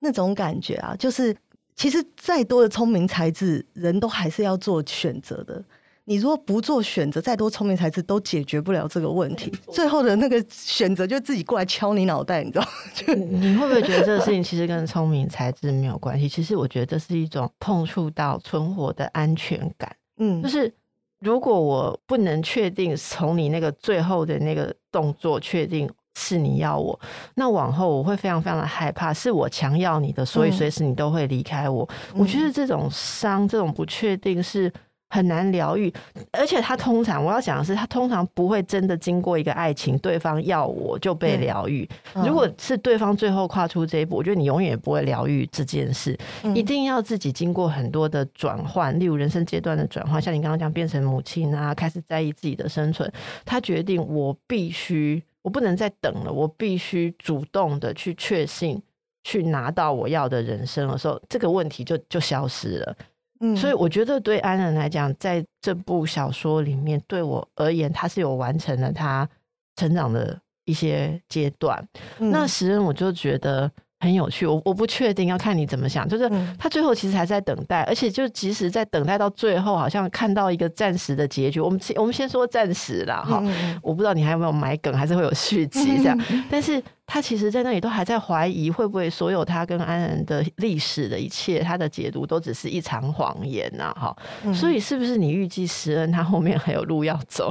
[0.00, 0.96] 那种感觉啊。
[0.98, 1.36] 就是
[1.76, 5.64] 其实再多的聪明才智，人都还是要做选择的。
[6.08, 9.52] 你如果不做选择，再多聪明才智都解决不了这个问题。
[9.72, 12.64] 最后的那个选择就自己过来敲你脑袋，你知道？
[12.94, 16.28] 就你会不会觉得这个事情其实跟聪明才智没有关系？
[16.28, 19.94] 其实我觉得这是一种碰触到存活的安全感。
[20.18, 20.72] 嗯，就是
[21.18, 26.98] 如果我不能确定从你那个最后的那个动作确定是你要我，
[27.34, 31.86] 那往后我会非常非常的害怕，是我强要你的，所以随时你都会离开我。
[32.14, 34.72] 嗯，我觉得这种伤，这种不确定是。
[35.08, 35.92] 很难疗愈，
[36.32, 41.88] 而且他通常我要讲的是，他通常不会真的经过一个爱情，对方要我就被疗愈。
[42.14, 46.18] 如果是对方最后跨出这一步，我觉得你永远也不会疗愈这件事，
[46.54, 53.10] 一定要自己经过很多的转换，例如人生阶段的转换，像你刚刚讲变成母亲啊，开始在意自己的生存，
[53.44, 58.82] 他决定我必须，我不能再等了，我必须主动的去确信，
[59.22, 62.96] 去拿到我要的人生的时候，这个问题就就消失了。
[63.40, 69.28] 嗯，所以我觉得对安然来讲，在这部小说里面，对我而言，他是有完成了他
[69.76, 71.86] 成长的一些阶段。
[72.18, 73.70] 嗯、那时恩，我就觉得。
[73.98, 76.06] 很有趣，我我不确定，要看你怎么想。
[76.06, 81.58] 就是他最后其实还在等待，而且就即使在等待到最后，好像看到一个暂时的结局。
[81.60, 83.42] 我们我们先说暂时啦，哈。
[83.82, 86.18] 我不知道你还有没有埋梗，还是会有续集这样。
[86.50, 94.14] 但是他其实，在那里都还在怀疑，会不会所有他跟安然的历史的一切，他的解读都只是一场谎言呐，哈。
[94.52, 97.50] 所以，是不是你预计石恩他后面还有路要走？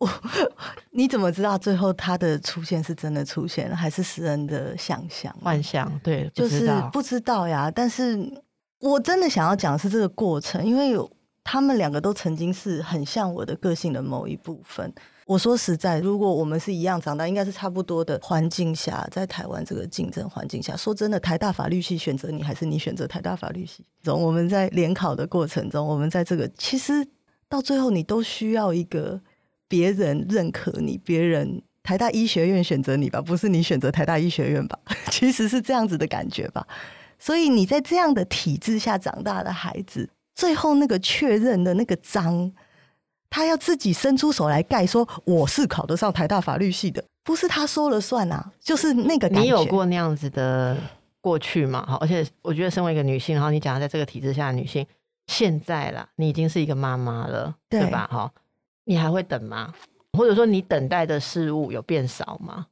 [0.00, 0.08] 我
[0.92, 5.90] 你怎么知道最后他的出现是真的出现了，还是诗人的想象幻想？
[6.04, 7.68] 对，就是不知道呀。
[7.68, 8.16] 但是
[8.78, 11.10] 我真的想要讲的是这个过程，因为有
[11.42, 14.92] 他们两个都曾经是很像我的个性的某一部分。
[15.26, 23.84] 我说实在，如果我们是一样长大，应该是差不多的环境下，在台湾这个竞争环境下，说真的，台大法律系选择你，还是你选择台大法律系？
[24.04, 27.04] 从我们在联考的过程中，我们在这个其实
[27.48, 29.20] 到最后，你都需要一个。
[29.68, 34.78] 别人认可你，别人台大医学院选择你吧，不是你选择台大医学院吧？
[35.12, 36.66] 其实是这样子的感觉吧。
[37.18, 42.52] 所以你在这样的体制下长大的孩子，最后那个确认的那个章，
[43.28, 49.40] 他要自己伸出手来盖，说我是考得上台大法律系的，不是他说了算啊，就是那个感觉。
[49.40, 50.76] 你有过那样子的
[51.20, 51.84] 过去吗？
[51.88, 54.86] 好，而且我觉得身为一个女性，然后你讲在这个体制下的女性，
[55.26, 58.08] 现在啦，你已经是一个妈妈了，对，对吧？
[58.10, 58.32] 哈。
[58.88, 59.74] 你还会等吗？
[60.16, 62.68] 或者说你等待的事物有变少吗？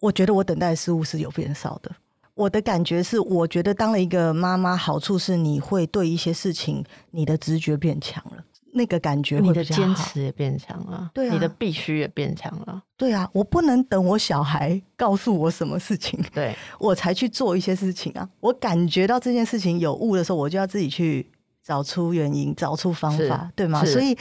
[0.00, 1.92] 我觉得我等待的事物是有变少的。
[2.34, 18.28] 我的感觉是，我觉得当了一个妈妈，好处是你会对一些事情，你的直觉变强了，那个感觉你的坚持也变强了，对啊，你的必须也变强了，对啊，我不能等我小孩告诉我什么事情，对，我才去做一些事情啊。
[18.40, 21.30] 我感觉到这件事情有误的时候，我就要自己去
[21.62, 23.84] 找出原因，找出方法，对吗？
[23.84, 24.18] 所以。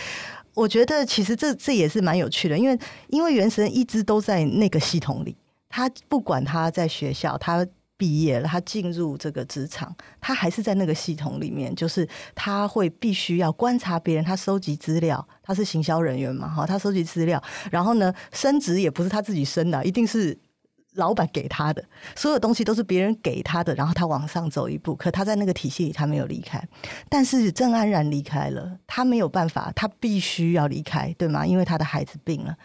[0.54, 5.36] 我觉得其实这这也是蛮有趣的，因为因为原神一直都在那个系统里，
[5.70, 7.66] 他不管他在学校，他
[7.98, 20.38] 毕业了，他进入这个职场，他还是在那个系统里面，就是他会必须要观察别人，他收集资料，他是行销人员嘛，哈，他收集资料，然后呢，升职也不是他自己升的，一定是。
[20.96, 21.84] 老板给他的
[22.16, 26.62] 所有东西都是别人给他的，然后他往上走一步，可他在那个体系里他没有离开，
[27.08, 31.46] 但是郑安然离开了，他没有办法，他必须要离开，对吗？
[31.46, 32.56] 因为他的孩子病了，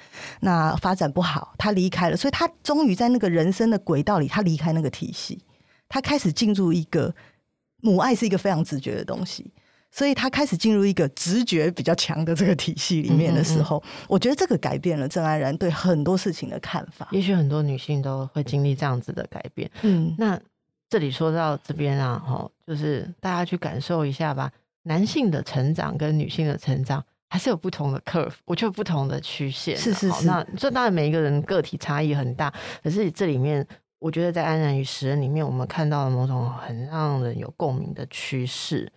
[0.40, 5.40] 那发展不好，他离开了，所以他终于在那个人生的轨道里，他离开那个体系，
[5.88, 7.14] 他开始进入一个
[7.80, 9.52] 母爱是一个非常直觉的东西。
[9.96, 17.08] 所以他开始进入一个直觉比较强的这个体系里面的时候，嗯嗯嗯，我觉得这个改变了郑安然对很多事情的看法。
[17.12, 19.70] 也许很多女性都会经历这样子的改变。
[19.80, 20.38] 嗯，那
[20.90, 24.52] 这里说到这边啊，哈，就是大家去感受一下吧。
[24.82, 29.74] 男性的成长跟女性的成长还是有不同的 curve，我觉得不同的曲线。
[29.78, 30.26] 是是是。
[30.26, 32.52] 那这当然每一个人个体差异很大，
[32.84, 33.66] 可是这里面，
[33.98, 38.92] 我觉得在安然与食人里面，我们看到了某种很让人有共鸣的趋势。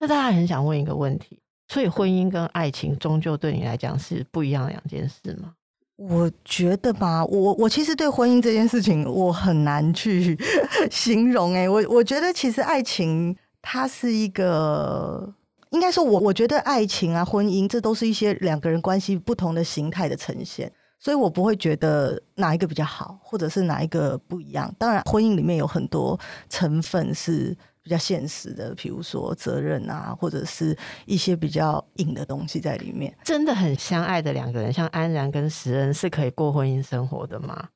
[0.00, 5.54] 那大家很想问一个问题，所以婚姻跟爱情终究对你来讲是不一样的两件事吗？
[5.96, 10.38] 我觉得吧，我我其实对婚姻这件事情我很难去
[10.92, 11.62] 形容欸。
[11.62, 15.34] 诶，我我觉得其实爱情它是一个，
[15.70, 24.72] 应该说我我觉得爱情啊、婚姻这都是一些两个人关系不同的形态的呈现，所以我不会觉得哪一个比较好，或者是哪一个不一样。
[24.78, 26.16] 当然，婚姻里面有很多
[26.48, 27.56] 成分是。
[27.88, 33.16] 比较现实的，比如说责任啊，或者是一些比较硬的东西在里面。
[33.24, 37.68] 真的很相爱的两个人，像安然跟石恩，是可以过婚姻生活的吗？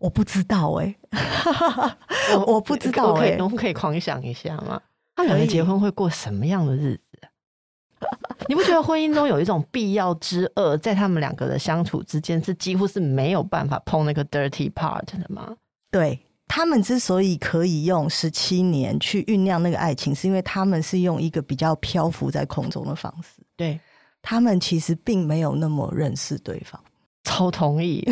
[0.00, 4.82] 我不知道哎、欸，我 我不知道哎、欸，我们可以狂想一下吗？
[5.14, 7.20] 他们两个结婚会过什么样的日子？
[8.48, 15.54] 你不觉得婚姻中有一种必要之恶，在他们两个的相处之间是几乎是没有办法碰那个 dirty part 的吗？
[15.92, 16.18] 对。
[16.54, 23.42] 他们之所以可以用十七年去酝酿那个爱情，是因为他们是用一个比较漂浮在空中的方式。
[23.56, 23.80] 对，
[24.20, 26.78] 他们其实并没有那么认识对方。
[27.24, 28.06] 超同意。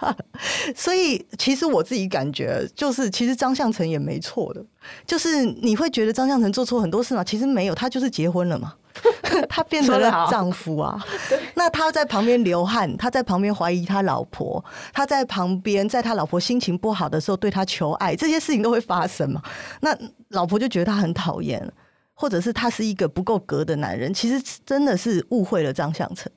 [0.74, 4.64] 所以，其实我自己感觉，就是其实张相成也没错的。
[5.06, 7.22] 就是你会觉得张相成做错很多事吗？
[7.22, 8.74] 其实没有，他就是结婚了嘛。
[9.48, 10.98] 他变成了丈夫啊。
[11.54, 14.62] 那他在旁边流汗，他在旁边怀疑他老婆，
[14.92, 19.40] 他在旁边，在他老婆心情不好的时候对他求爱，这些事情都会发生嘛。
[19.80, 19.96] 那
[20.30, 21.70] 老婆就觉得他很讨厌，
[22.14, 24.12] 或者是他是一个不够格的男人。
[24.12, 26.30] 其实真的是误会了张相成。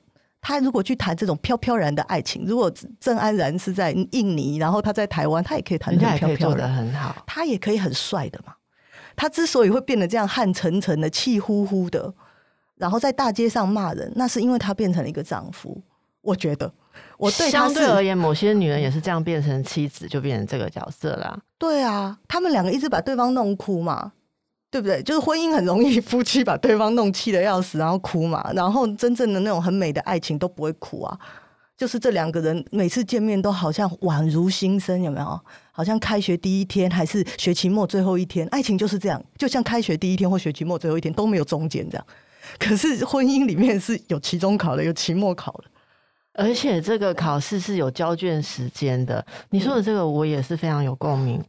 [0.46, 2.70] 他如果去谈这种飘飘然的爱情，如果
[3.00, 8.52] 郑安然是在印尼，然后他在台湾，他也可以谈得飘飘然，很好，他也可以很帅的嘛。
[9.16, 12.12] 他之所以会变得这样汗沉沉的、气呼呼的，
[12.76, 15.80] 然后在大街上骂人，那是因为他变成了一个丈夫。
[16.20, 16.70] 我觉得，
[17.16, 21.38] 我对他相对而言，某些女人也是这样变成妻子，就变成这个角色啦。
[21.58, 24.12] 对啊，他们两个一直把对方弄哭嘛。
[24.74, 25.00] 对不对？
[25.04, 28.50] 就是婚姻很容易， 夫妻把对方弄气得要死，然后哭嘛。
[28.54, 31.16] 然后真正的那种很美的爱情都不会哭啊。
[31.76, 35.40] 就是这两个人每次见面都好像宛如新生，有没有？
[35.70, 42.04] 好像开学第一天还是学期末最后一天，爱情就是这样，就像开学第一天或学期末最后一天都没有中间这样。
[42.58, 45.70] 可是婚姻里面是有期中考的，有期末考的，
[46.32, 49.24] 而且这个考试是有交卷时间的。
[49.50, 51.40] 你说的这个我也是非常有共鸣。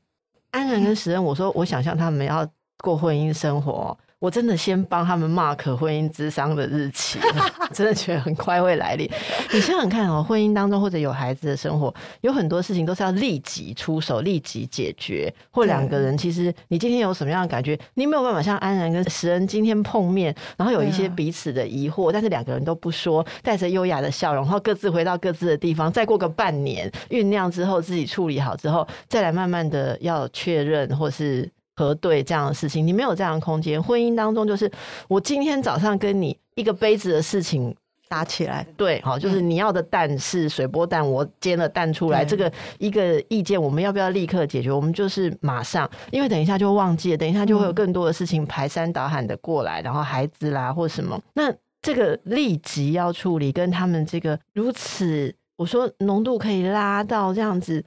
[0.51, 2.47] 安然跟时恩，我说我想象他们要。
[2.83, 7.19] 过婚姻生活，我真的先帮他们 mark 婚姻之商的日期，
[7.73, 9.09] 真的觉得很快会来临。
[9.51, 15.33] 你想想看哦，婚姻当中或者有孩子的生活，有很多事情都是要立即出手、立即解决。
[15.51, 31.49] 或两个人，其实你今天有什么样的感觉，你没有办法像安然跟石恩今天碰面，然后有一些彼此的疑惑，但是两个人都不说，带着优雅的笑容，然后各自回到各自的地方，再过个半年酝酿之后，自己处理好之后，再来慢慢的要确认或是。
[31.75, 33.81] 核对这样的事情，你没有这样的空间。
[33.81, 34.71] 婚姻当中，就是
[35.07, 37.75] 我今天早上跟你一个杯子的事情
[38.07, 44.71] 打起来，对，好，就是你要的蛋是水波蛋，我煎了蛋出来，这个一个意见，我们要不要立刻解决？
[44.71, 57.83] 我们就是马上，因为等一下就忘记了，等一下就会有更多的事情排山倒海的过来，然后孩子啦或什么，那这个立即要处理，跟他们这个如此，我说浓度可以拉到这样子。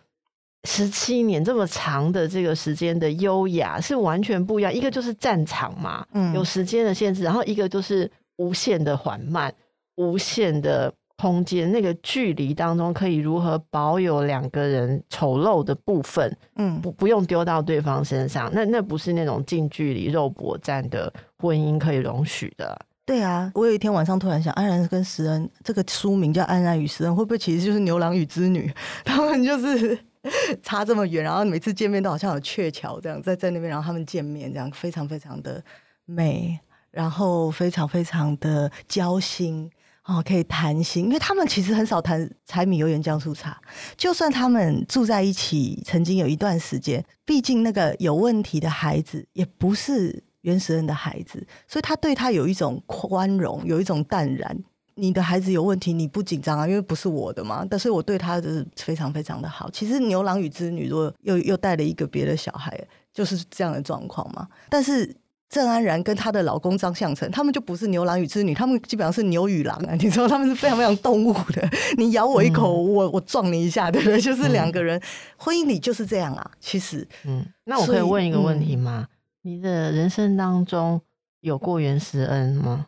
[0.64, 9.54] 十七年这么长的这个时间的优雅是完全不一样，一个就是战场嘛，嗯，有时间的限制，然后一个就是无限的缓慢，
[9.96, 22.76] 无限的空间，那个距离当中可以如何保有两个人丑陋的部分，嗯，不不用丢到对方身上，那那不是那种近距离肉搏战的婚姻可以容许的。
[23.06, 28.70] 对啊，我有一天晚上突然想，安然跟石恩这个书名叫《安然与石恩》，会不会其实就是牛郎与织女？
[29.04, 29.98] 他们就是。
[30.62, 35.62] 差这么远，然后每次见面都好像有鹊桥这样在在那边，然后他们见面这样非常非常的
[36.04, 36.58] 美，
[36.90, 39.70] 然后非常非常的交心
[40.04, 43.60] 哦，可以谈心，因为他们其实很少谈柴米油盐酱醋茶，
[43.96, 54.64] 就算他们住在一起，曾经有一段时间，毕竟那个有问题的孩子也不是原始人的孩子，所以他对他有一种宽容，有一种淡然。
[54.98, 56.66] 你的孩子有问题，你不紧张啊？
[56.66, 57.64] 因为不是我的嘛。
[57.70, 59.70] 但是我对他就是非常非常的好。
[59.70, 62.76] 其实牛郎与织女如果又又带了一个别的小孩，
[63.12, 64.48] 就是这样的状况嘛。
[64.68, 65.14] 但是
[65.48, 69.94] 郑安然跟她的老公张相成，他们就不是牛郎与织女，他们基本上是牛与狼啊。
[70.00, 71.70] 你知道他们是非常非常动物的。
[71.96, 74.20] 你咬我一口，嗯、我我撞你一下，对不对？
[74.20, 75.02] 就是两个人、嗯、
[75.36, 76.50] 婚姻里就是这样啊。
[76.58, 79.06] 其实，嗯，那我可以问一个问题吗？
[79.08, 81.00] 嗯、你的人生当中
[81.40, 82.86] 有过袁石恩吗？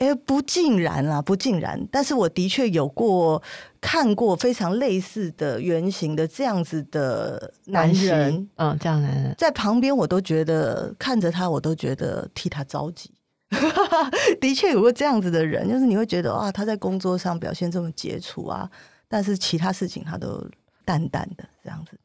[0.00, 1.78] 哎，不尽然啦，不尽然。
[1.92, 3.40] 但是我的确有过
[3.82, 13.10] 看过非常类似的原型的这样子的男人，嗯，这样男人在旁边，我都觉得看着他，我都觉得替他着急。
[14.40, 18.70] 的确有过这样子的人，就是你会觉得啊，他在工作上表现这么杰出啊，
[19.06, 20.42] 但是其他事情他都
[20.86, 21.98] 淡淡的这样子。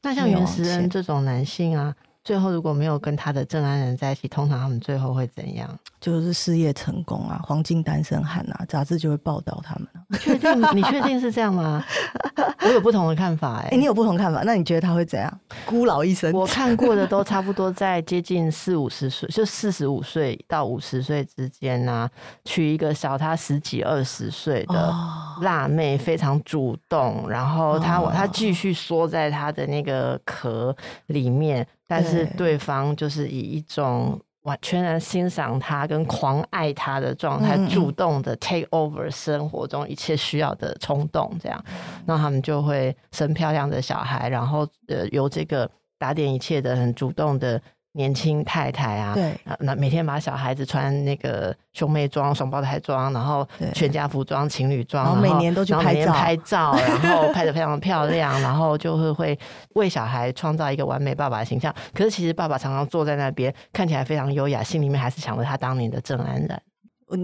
[0.00, 1.92] 那像袁石恩这种男性啊。
[2.24, 5.68] 最后如果没有跟他的正安人在一起，通常他们最后会怎样？
[6.00, 9.88] 就是事业成功啊，黄金单身汉啊，杂志就会报道他们。
[10.08, 10.76] 你确定？
[10.76, 11.84] 你确定是这样吗？
[12.62, 13.66] 我有不同的看法哎、欸。
[13.66, 14.42] 哎、欸，你有不同看法？
[14.44, 15.40] 那你觉得他会怎样？
[15.66, 16.32] 孤老一生？
[16.32, 22.08] 我看过的都 差不多在接近四五十岁，就四十五岁到五十岁之间啊，
[22.44, 24.94] 娶一个小他十几二十岁的
[25.40, 31.66] 辣妹，非常主动，然后他、哦、他继续缩在他的那个壳里面。
[31.86, 41.64] 但是对方就是以一种完全然欣赏他跟狂爱他的状态，主动的 take over 生活中一切需要的冲动，这样，
[42.06, 47.60] 那他们就会生漂亮的小孩，然后呃由这个打点一切的很主动的。
[47.94, 59.38] 年轻太太啊，对，那每天把小孩子穿那个兄妹装、双胞胎装，然后全家服装、情侣装，然后每年都去拍照，拍照，然后 拍的非常漂亮，然后就会会
[59.74, 61.74] 为小孩创造一个完美爸爸的形象。
[61.92, 66.62] 可是其实爸爸常常坐在那边，看起来非常优雅，心里面还是想着他当年的郑安然。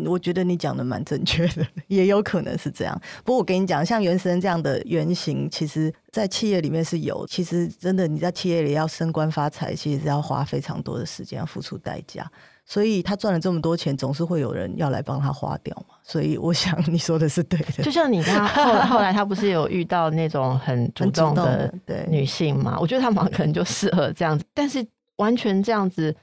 [0.07, 3.01] 我觉得你讲的蛮正确的，也有可能是这样。
[3.25, 7.27] 不过我跟你讲，像原生这样的原型，其实在企业里面是有。
[7.27, 12.31] 其实真的你在企业里要升官发财，其实是要花非常多的时间，要付出代价。
[12.65, 15.95] 所以他赚了这么多钱，总是会有人要来帮他花掉嘛。
[16.03, 17.83] 所以我想你说的是对的。
[17.83, 21.73] 就像你他后后来他不是有遇到那种很主动的
[22.11, 22.77] 女性嘛？
[22.79, 24.87] 我觉得他们可能就适合这样子，但是
[25.17, 26.15] 完全这样子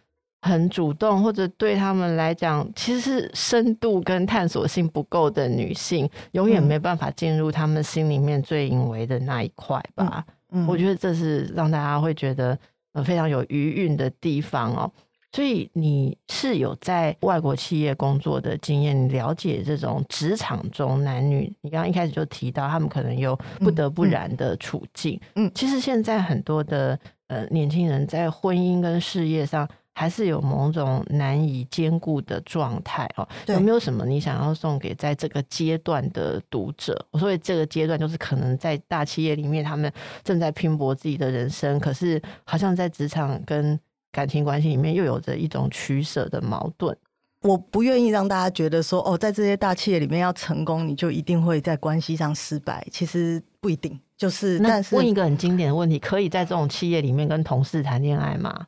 [0.45, 10.23] 很主动，或者对他们来讲其实是深度跟探索性不够的女性，永远没办法进入他们心里面最隐微的那一块吧。
[10.51, 10.67] 嗯嗯。
[10.67, 12.57] 我觉得这是让大家会觉得
[12.93, 14.91] 呃非常有余韵的地方哦。
[15.31, 21.51] 所以你是有在外国企业工作的经验，你了解这种职场中男女。
[21.59, 25.19] 你刚刚一开始就提到，他们可能有不得不然的处境。
[25.33, 33.27] 嗯，嗯，其实现在很多的呃年轻人在婚姻跟事业上，还是有某种难以兼顾的状态哦。
[33.47, 37.03] 有没有什么你想要送给在这个阶段的读者？
[37.11, 39.91] 我说的这个阶段，就是可能在大企业里面，他们
[40.23, 43.79] 正在拼搏自己的人生，可是好像在职场跟
[44.11, 46.95] 感情关系里面又有着一种取舍的矛盾。
[47.41, 52.85] 我不愿意让大家觉得说，哦，在这些大企业里面要成功，你就一定会在关系上失败。
[52.91, 53.97] 其实不一定。
[54.17, 58.65] 就是，但是问一个很经典的问题：可以在这种企业里面跟同事谈恋爱吗？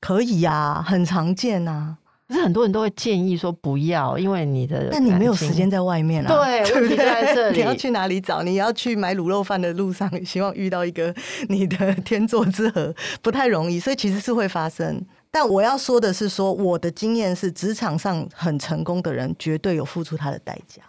[0.00, 1.98] 可以呀、啊，很常见呐、啊。
[2.28, 4.88] 可是很多人都会建议说不要，因为你的……
[4.92, 6.28] 但你没有时间在外面啊。
[6.28, 7.56] 对， 问题在这里。
[7.56, 8.42] 你要去哪里找？
[8.42, 11.14] 你要去买卤肉饭的路上，希望遇到一个
[11.48, 13.80] 你的天作之合， 不太容易。
[13.80, 15.02] 所以其实是会发生。
[15.30, 20.82] 但我要说的是说，说我的经验是，职场上很成功的人，绝对有付出他的代价。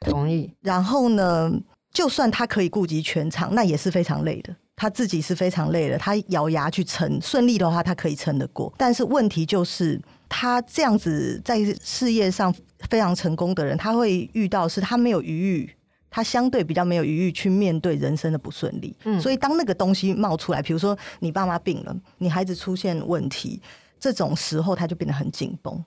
[0.00, 0.54] 同意。
[0.62, 1.52] 然后呢，
[1.92, 4.56] 就算他可以顾及全场，那也是非常累的。
[4.80, 8.72] 他自己是非常累的，他咬牙去撑，顺利的话，他可以撑得过。
[8.78, 12.54] 但是问题就是，他这样子在事业上
[12.88, 15.70] 非常成功的人，他会遇到是他没有余裕。
[16.08, 23.60] 他相对比较没有余裕去面对人生的不顺利，嗯，所以当那个东西冒出来，比如说你爸妈病了，你孩子出现问题，
[24.00, 25.84] 这种时候他就变得很紧绷，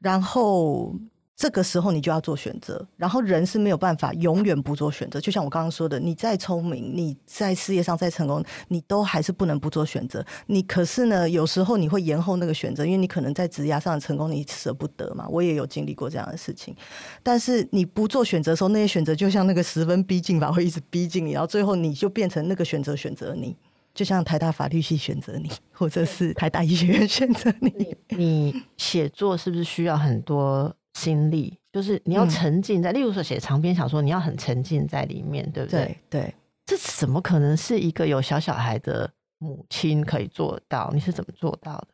[0.00, 0.94] 然后。
[1.36, 5.20] 这个时候你就要做选择，然后人是没有办法永远不做选择。
[5.20, 10.24] 就像我刚刚说的，你再聪明，你在事业上再成功，你都还是不能不做选择。
[10.46, 15.28] 你可是呢，有时候你会延后那个选择，因为你可能在职涯上的成功，你舍不得嘛。
[15.28, 16.74] 我也有经历过这样的事情。
[17.22, 23.54] 但是你不做选择的时候，那些选择就像那个十分逼近吧，会一直逼近你，然后最后你就变成那个选择选择你，
[23.92, 27.94] 就像台大法律系选择你，或者是台大医学院选择你。
[28.08, 30.74] 你写作是不是需要很多？
[30.96, 36.00] 心力就是你要沉浸在，嗯、例如说写长篇小说，你要很沉浸在里面，对不对？
[36.08, 36.34] 对，对，
[36.64, 40.90] 这怎么可能是一个有小小孩的母亲可以做到？
[40.94, 41.88] 你是怎么做到的？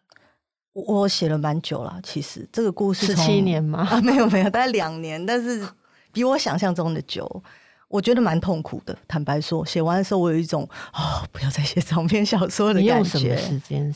[0.75, 3.81] 我写了蛮久了，其实这个故事十七年吗？
[3.91, 5.69] 啊，没有没有，大概两年，但是
[6.13, 7.43] 比我想象中的久。
[7.89, 10.63] 我觉得蛮痛苦的，坦白说，写完的时候我有一种
[10.95, 12.81] 哦，不要再写长篇小说的感觉。
[12.81, 13.95] 你用什么时间？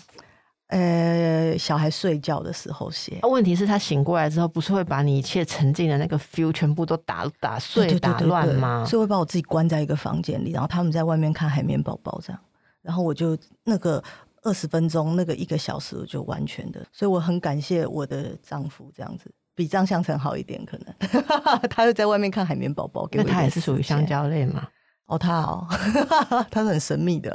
[0.69, 3.21] 呃，小孩睡觉的时候写。
[3.23, 8.85] 问题是，他醒过来之后，不是会把你一切沉浸的那个 feel 全部都打打碎、打乱吗？
[8.85, 12.41] 所以会把我自己关在一个房间里，然后他们在外面看海绵宝宝这样，
[12.83, 14.03] 然后我就那个
[14.43, 16.85] 二十分钟，那个一个小时，我就完全的。
[16.93, 20.93] 所以我很感谢我的丈夫，这样子比张相成好一点，可能
[21.71, 24.67] 他又在外面看海绵宝宝，给我他也是属于香蕉类嘛。
[25.07, 25.66] 哦，他哦，
[26.50, 27.32] 他是很神秘的，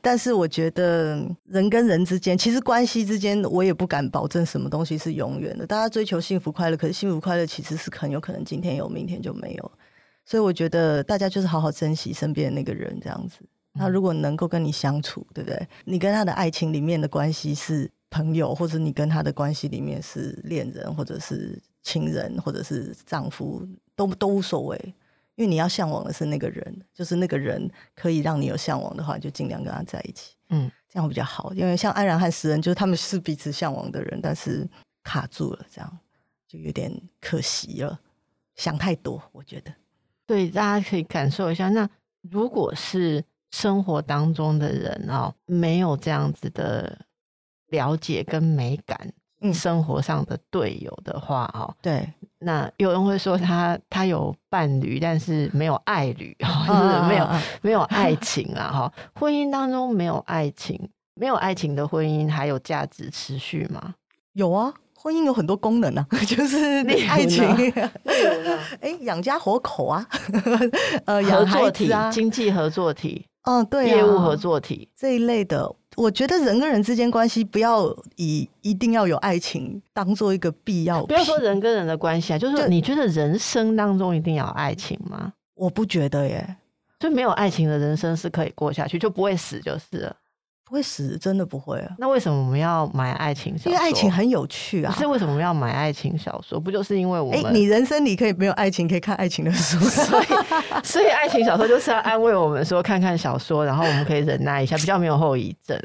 [0.00, 5.66] 但是我觉得人跟人之间，其实关系之间，我也不敢保证什么东西是永远的。
[5.66, 9.72] 大家追求幸福快乐，可是幸福快乐其实是很有可能今天有，明天就没有。
[10.24, 13.40] 所以我觉得大家就是好好珍惜身边的那个人，这样子。
[13.74, 15.68] 他如果能够跟你相处，对不对？
[15.84, 23.66] 你跟他的爱情里面的关系是朋友，或者你跟他的关系里面是恋人，或者是情人，或者是丈夫，
[23.96, 24.94] 都都无所谓。
[25.36, 31.52] 因为你要向往的是那个人，就是那个人可以让你有向往的话，就尽量跟他在一起，嗯，这样会比较好。
[31.54, 34.68] 因为像安然和诗恩，就是他们是彼此向往的人，但是
[35.02, 35.98] 卡住了，这样
[36.46, 37.98] 就有点可惜了。
[38.56, 39.72] 想太多，我觉得。
[40.26, 41.70] 对，大家可以感受一下。
[41.70, 41.88] 那
[42.30, 47.06] 如果是生活当中的人哦，没有这样子的
[47.68, 49.12] 了解跟美感。
[49.54, 52.06] 生活上的队友的话，哦，对，
[52.40, 57.28] 那有人会说他他有伴侣，但是没有爱侣， 就是没有
[57.62, 60.78] 没有爱情啊，哈，婚姻当中没有爱情，
[61.14, 63.94] 没有爱情的婚姻还有价值持续吗？
[64.34, 67.44] 有啊，婚姻有很多功能啊， 就是你爱情，
[68.80, 70.06] 哎， 养家活口啊，
[71.06, 73.26] 呃，合作体啊，经济合作体。
[73.44, 74.86] 嗯，对、啊，业务合作体。
[74.94, 77.84] 这一类的，我觉得人跟人之间关系不要
[78.16, 81.04] 以一定要有爱情当做一个必要。
[81.06, 85.32] 不要说人跟人的关系啊，就是你觉得人生当中一定要有爱情吗？
[85.54, 86.56] 我不觉得耶，
[86.98, 90.16] 就没有爱情的人生是可以过下去，就不会死就是了。
[90.70, 91.92] 不会死，真的不会啊。
[91.98, 93.72] 那为什么我们要买爱情小说？
[93.72, 94.94] 因为爱情很有趣啊。
[94.96, 96.60] 是为什么要买爱情小说？
[96.60, 97.42] 不就是因为我们？
[97.42, 99.80] 欸、你人生里可以没有爱情，可以看爱情的书。
[99.90, 100.26] 所以，
[100.84, 105.76] 所以爱情小说就是要安慰我们说，看看小说，然后我们可以忍耐一下，比较没有后遗症。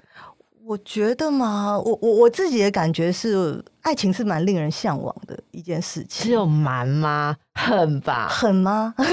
[0.64, 6.28] 我觉得嘛，我我我自己的感觉是，爱情是蛮令人向往的一件事情。
[6.28, 7.36] 只有蛮吗？
[7.56, 8.28] 很吧？
[8.30, 8.94] 很吗？
[8.98, 9.06] 很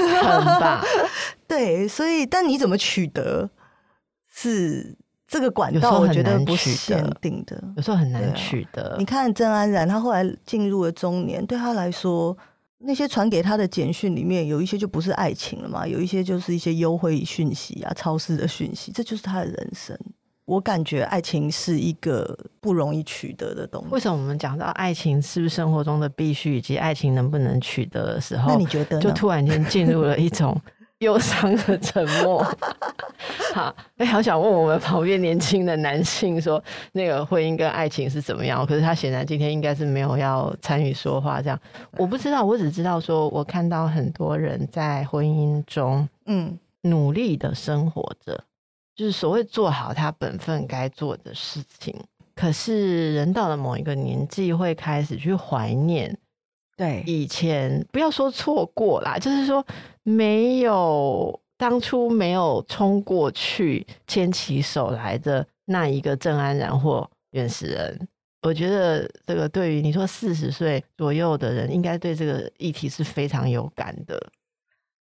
[0.59, 0.83] 吧？
[1.47, 3.49] 对，所以但你怎么取得
[4.31, 4.95] 是？
[5.33, 8.89] 这个管道我觉得不是限定的，有时候很难取得。
[8.89, 12.37] 啊、你看郑安然，他后来进入了中年，对他来说，
[12.77, 19.97] 那些传给他的简讯里面有一些就不是爱情了嘛，有一些就是一些优惠讯息啊、超市的讯息，这就是他的人生。
[20.45, 23.87] 我感觉爱情是一个不容易取得的东西。
[23.89, 30.55] 为什么我们讲到爱情是不是生活中的必须，以及爱情能不能取得的时候，那你觉得就突然间进入了一种？
[31.03, 32.43] 忧伤的沉默。
[33.53, 36.61] 好，哎，好想问我们旁边年轻的男性说，
[36.93, 38.65] 那个婚姻跟爱情是怎么样？
[38.65, 41.59] 可是他显然今天应该是没有要参与说话，这样
[41.97, 48.43] 我不知道，我只知道说，我看到很多人在婚姻中，嗯，努力的生活着，
[48.95, 51.95] 就是所谓做好他本分该做的事情。
[52.35, 56.17] 可是人到了某一个年纪，会开始去怀念。
[56.75, 59.65] 对，以前不要说错过啦，就是说
[60.03, 68.07] 没有当初没有冲过去牵起手来的那一个郑安然或原始人，
[68.41, 74.19] 我觉得这个对于你说四十岁左右的人，应该对这个议题是非常有感的。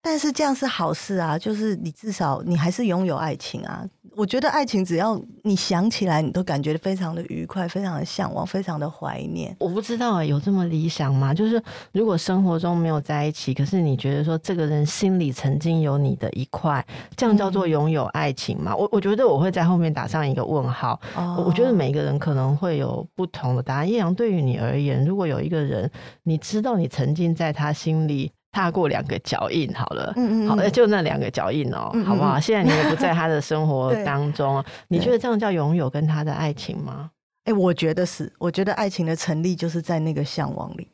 [0.03, 3.87] 但是这样是好事啊，就是你至少你还是拥有爱情啊。
[4.15, 9.57] 我觉得爱情只要你想起来，你都感觉非常的愉快，非常的向往，非常的怀念。
[9.59, 11.33] 我不知道啊，有这么理想吗？
[11.33, 16.85] 就是如果生活中没有在一起，可是你觉得说这个人心里曾经有你的一块，
[17.17, 18.73] 这样叫做拥有爱情吗？
[18.73, 21.01] 嗯、我我觉得我会在后面打上一个问号。
[21.17, 23.89] 哦、我觉得每一个人可能会有不同的答案。
[23.89, 25.91] 叶阳，对于你而言，如果有一个人，
[26.25, 28.31] 你知道你曾经在他心里。
[28.53, 32.39] 踏过两个脚印，好了，嗯嗯，好，就那两个脚印哦，嗯嗯好不好？
[32.39, 37.11] 现在你也不在他的生活 当中，你觉得这样叫拥有跟他的爱情吗？
[37.45, 40.87] 哎、欸，我觉得是，我觉得爱情的成立就是在那个向往里。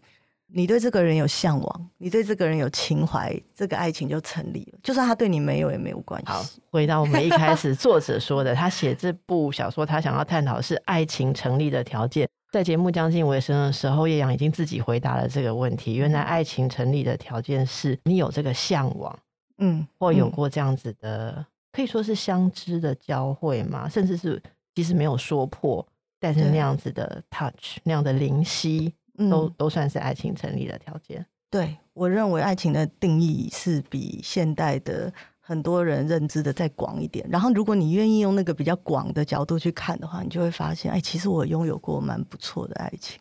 [0.51, 4.79] 你对这个人有向往，你对这个人有情怀，这个爱情就成立了。
[4.83, 6.27] 就算他对你没有，也没有关系。
[6.27, 12.27] 好，回到我们一开始作者说的，他写这部小说，他想要探讨是爱情成立的条件。
[12.51, 15.95] 在节目将近尾声的时候，叶扬已经自己回答了这个问题。
[15.95, 19.19] 原来爱情成立的条件是你有这个向往，
[19.59, 24.43] 嗯，或有过这样子的，嗯、可以说是相知的交汇嘛，甚至是
[24.75, 25.87] 即使没有说破，
[26.19, 28.95] 但是那样子的 touch，那样的灵犀，
[29.31, 31.25] 都、嗯、都算是爱情成立的条件。
[31.51, 35.13] 对，我认为爱情的定义是比现代的。
[35.49, 43.19] 很多人认知的再广一点，然后如果你愿意用那个比较广的角度去看的话，你就会发现，哎，其实我拥有过蛮不错的爱情。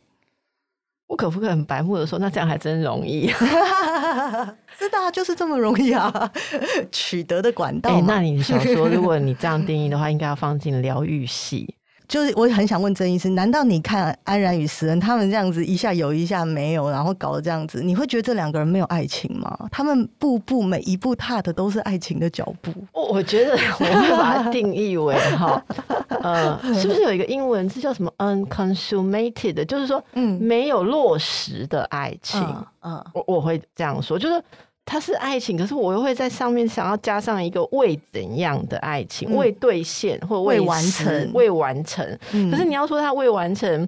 [1.08, 3.30] 我可不可以很白目的说，那这样还真容易？
[4.78, 6.12] 是的，就是这么容易啊，
[6.92, 7.92] 取得的管道。
[7.92, 11.77] 哎，那你想说，如果你这样定义的话，应该要放进疗愈系。
[12.08, 19.68] 就是我很想问曾医师，难道你看安然与石恩他们这样子一下有一下没有，然后搞得这样子，你会觉得这两个人没有爱情吗？
[19.72, 22.72] 他们步步每一步踏的都是爱情的脚步。
[22.94, 25.62] 我我觉得我会把它定义为哈，
[26.24, 32.42] 呃，是不是有一个英文字叫什么 unconsummated，就是说嗯没有落实的爱情，
[32.82, 34.42] 嗯，嗯我我会这样说，就是。
[34.88, 42.04] 它是爱情，可是我又会在上面想要加上一个未怎样的爱情，嗯、未兑现或未完成，未完成。
[42.32, 43.86] 嗯、可是你要说它未完成，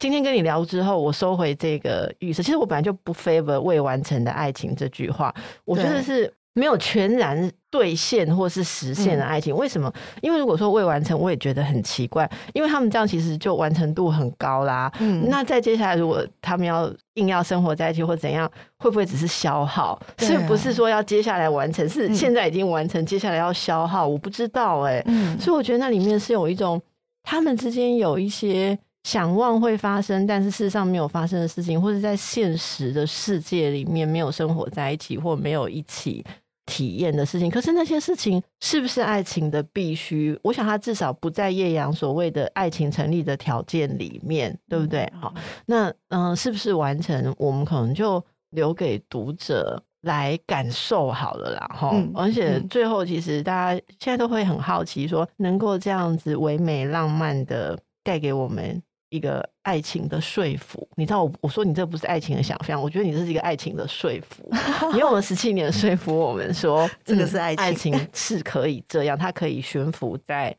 [0.00, 2.42] 今天跟你聊之后，我收回这个预设。
[2.42, 5.32] 其实我本来就不 favor 未完成的爱情这句话，
[5.64, 6.34] 我觉得是。
[6.54, 9.92] 没有全然兑现或是实现的爱情，嗯、为什么？
[10.22, 14.90] 因为如果说未完成，我也觉得很奇怪，因为他们这样其实就完成度很高啦。
[15.00, 18.48] 嗯，那再接下来，如果他们要硬要生活在一起或怎样，
[18.78, 20.00] 会不会只是消耗？
[20.18, 24.06] 所以、啊、不是说要接下来完成，是现在已经完成，嗯、接下来要消耗？
[24.06, 25.04] 我不知道哎、欸。
[25.06, 26.80] 嗯，所以我觉得那里面是有一种
[27.24, 36.24] 他们之间有一些想望会发生，但是事实上没有发生的事情，或者在现实的世界里面没有生活在一起，或没有一起。
[36.66, 40.38] 体验的事情，可是那些事情是不是爱情的必须？
[40.42, 45.10] 我想他至少不在叶阳所谓的爱情成立的条件里面，对不对？
[45.20, 45.34] 好，
[45.66, 47.34] 那嗯、呃，是不是完成？
[47.38, 58.82] 我们可能就留给读者来感受好了啦，哈、嗯，而且最后其实大家现在都会很好奇，说能够这样子唯美浪漫的带给我们
[59.14, 64.50] 一个爱情的说服，你知道我我说你这不是爱情的想象，我觉得你这是一个爱情的说服，
[64.92, 70.56] 你用了十七年说服我们说 这个是爱情，爱情是可以这样，它可以悬浮在。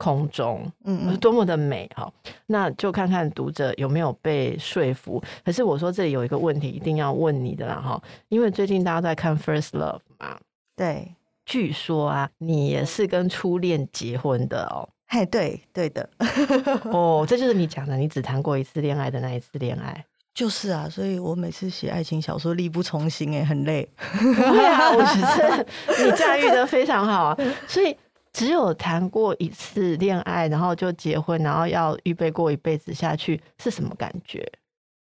[0.00, 2.08] 空中，嗯嗯，多么的美哈！
[2.46, 5.20] 那就看看读者有没有被说服。
[5.44, 10.38] 可是我说这里有一个问题，一定要问你的啦哈，因为最近大家都在看《First Love》嘛，
[10.76, 11.12] 对，
[11.44, 14.88] 据说啊，你也是跟初恋结婚的哦。
[15.08, 16.08] 嘿，对，对的。
[16.92, 20.04] 哦，这就是你讲的，你只谈过一次恋爱的那一次恋爱。
[20.34, 23.88] 就是啊，所以我每次写爱情小说力不从心，哎，很累。
[24.20, 25.66] 对啊，我觉得
[26.04, 27.96] 你驾驭的非常好啊，所以。
[28.30, 34.46] 只有谈过一次恋爱，然后就结婚，然后要预备过一辈子下去，是什么感觉？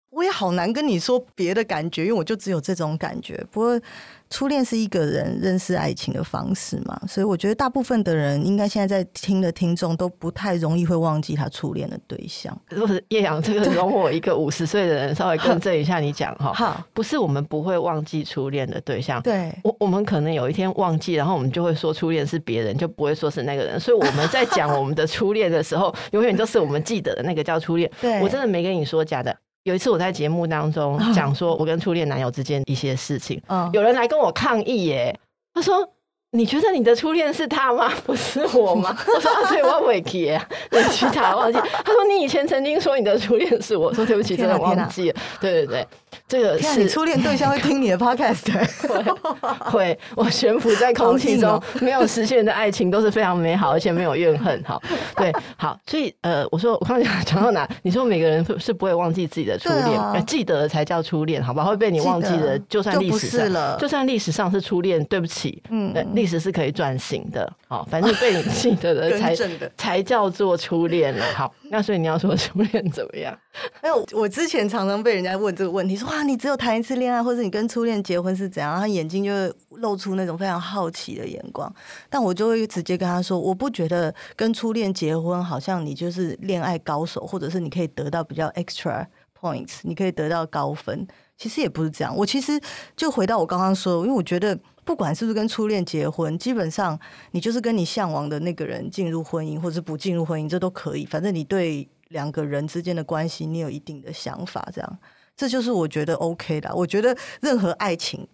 [0.09, 3.45] 我也好难跟你说别的感觉，因为我就只有这种感觉。
[3.51, 3.79] 不过。
[4.29, 12.53] 初恋是一个人认识爱情的方式嘛，所以我觉得大部分的人应该现在在听的听众都不太容易会忘记他初恋的对象。
[12.67, 16.51] 不是叶阳，这个容我一个五十岁的人稍微更正一下你讲哈。
[16.51, 23.79] 好，不是我们不会忘记初恋的对象，对，我我们可能有一天忘记，然后我们就会说初恋是别人，就不会说是那个人。
[23.79, 27.89] 所以我们在讲我们的初恋的时候， 永远都是我们记得的那个叫初恋。
[28.01, 29.33] 对，我真的没跟你说假的。
[29.63, 33.41] 有一次我在节目当中讲说，我跟初恋男友之间一些事情，
[33.73, 35.19] 有人来跟我抗议耶，
[35.53, 35.93] 他说。
[36.31, 37.89] 你觉得你的初恋是他吗？
[38.05, 38.95] 不是我吗？
[39.15, 41.57] 我说啊，对，我忘记了，对，其他忘记。
[41.85, 45.15] 他说你以前曾经说你的初恋是我，说对不起，真的忘记了。
[45.39, 45.87] 对对对，
[46.27, 48.43] 这个是你初恋对象会听你的 podcast，
[48.89, 54.61] 会会，我悬浮在空气中，没有实现的爱情都是非常美好，而且没有怨恨。
[54.65, 54.81] 好，
[55.15, 57.65] 对，好，所以呃，我说我刚刚讲到哪？
[57.83, 61.63] 你说每个人是不会忘记自己的初恋，记得才叫初恋，好吧？
[61.63, 65.95] 会被你忘记的，就算历史上，就算历史上是初恋，对不起，嗯。
[66.17, 69.35] 历史是可以转型的，好，反正被你记得的才
[69.77, 71.23] 才叫做初恋了。
[71.35, 73.37] 好，那所以你要说初恋怎么样？
[73.81, 78.79] 哎，我之前常常被人家问这个问题，说哇，你只有谈一次恋爱，或者你跟初恋结婚是怎样？
[78.79, 81.71] 他眼睛就会露出那种非常好奇的眼光。
[82.09, 89.05] 但我就会直接跟他说，我不觉得跟初恋结婚好像你就是恋爱高手，或者是你可以得到比较 extra
[89.39, 91.07] points，你可以得到高分。
[91.37, 92.15] 其实也不是这样。
[92.15, 92.59] 我其实
[92.95, 94.57] 就回到我刚刚说，因为我觉得。
[94.87, 96.97] 不管是不是跟初恋结婚，基本上
[97.31, 101.05] 你就是跟你向往的那个人进入婚姻，或者是不进入婚姻，这都可以。
[101.05, 104.97] 反正你对两个人之间的关系，你有一定的想法，这样，
[105.35, 106.73] 这就是我觉得 OK 的。
[106.73, 108.25] 我觉得任何爱情。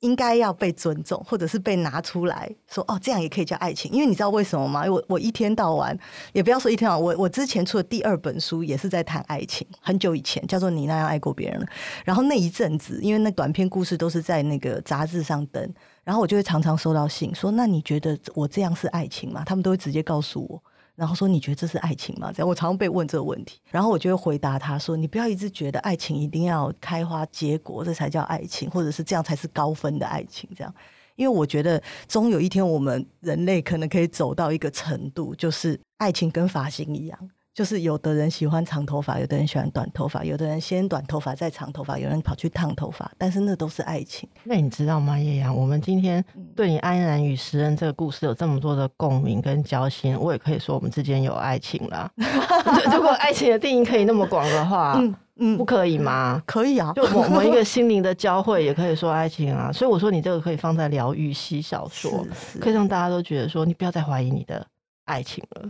[0.00, 3.90] 应该要被尊重，或者是被拿出来说哦，这样也可以叫爱情。
[3.92, 4.84] 因为你知道为什么吗？
[4.86, 5.96] 我我一天到晚，
[6.32, 11.66] 也不要说一天到晚，我我之前出的第二本书也是在谈爱情，很久以前叫做《你那样爱过别人了》。
[12.04, 20.62] 然后那一阵子，因为那短篇故事都是在那个杂志上登，然后我就会常常收到信说：“那你觉得我这样是爱情吗？”他们都会直接告诉我。
[21.00, 22.30] 然后说，你觉得这是爱情吗？
[22.30, 30.74] 这样我常常被问这个问题，然后我就会回答他说：“你不要一直觉得爱情一定要开花结果，这才叫爱情，或者是这样才是高分的爱情。”这样，
[31.16, 37.30] 因为我觉得终有一天我们人类可能可以走到一个程度，就是爱情跟发型一样。
[37.52, 44.28] 就是有的人喜欢长头发，有的人喜欢短头发，有的人先短头发再长头发，有人跑去烫头发，但是那都是爱情。
[44.44, 45.54] 那你知道吗，叶阳？
[45.54, 46.24] 我们今天
[46.54, 52.10] 对你安然与施恩这个故事有这么多的共鸣跟交心，我也可以说我们之间有爱情了。
[52.94, 56.40] 如果爱情的定义可以那么广的话，嗯嗯，不可以吗？
[56.46, 59.72] 可以啊，就我们一个心灵的交汇也可以说爱情啊。
[59.72, 62.24] 所以我说你这个可以放在疗愈系小说，
[62.60, 64.64] 可以让大家都觉得说你不要再怀疑你的
[65.06, 65.68] 爱情了。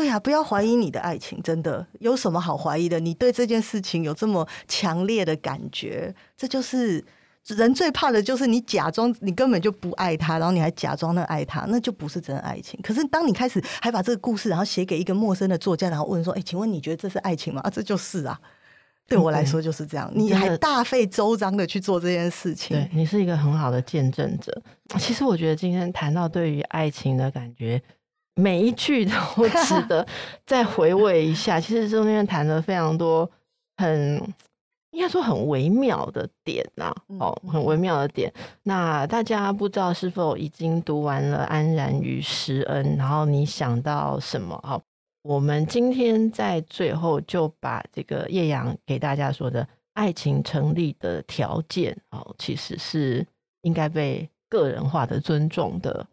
[0.00, 2.98] 对呀、啊，不要怀疑你的爱情，真的有什么好怀疑的？
[2.98, 7.04] 你对这件事情有这么强烈的感觉，这就是
[7.48, 12.80] 人最怕的，就是你假装你根本就不爱他，然后你还假装的爱他，那就不是真爱情。
[12.82, 18.40] 可是当你开始还把这个故事，然后写给一个陌生的作家，然后问说：“哎，请问你觉得这是爱情吗？”啊，这就是啊，
[19.06, 20.10] 对我来说就是这样。
[20.14, 24.62] 你还大费周章的去做这件事情，对，你是一个很好的见证者。
[24.98, 27.82] 其实我觉得今天谈到对于爱情的感觉。
[28.36, 29.12] 每一句都
[29.66, 30.06] 值 得
[30.46, 31.60] 再回味一下。
[31.60, 33.30] 其实中间谈了非常多
[33.76, 34.22] 很
[34.92, 38.32] 应该说很微妙的点呐，哦，很微妙的点。
[38.64, 44.56] 那大家不知道是否已经读完了《安然与施恩》，然后你想到什么？
[44.66, 44.82] 哦，
[45.22, 53.24] 我们今天在最后就把这个叶阳给大家说的爱情成立的条件，哦，其实是
[53.62, 56.04] 应该被个人化的尊重的。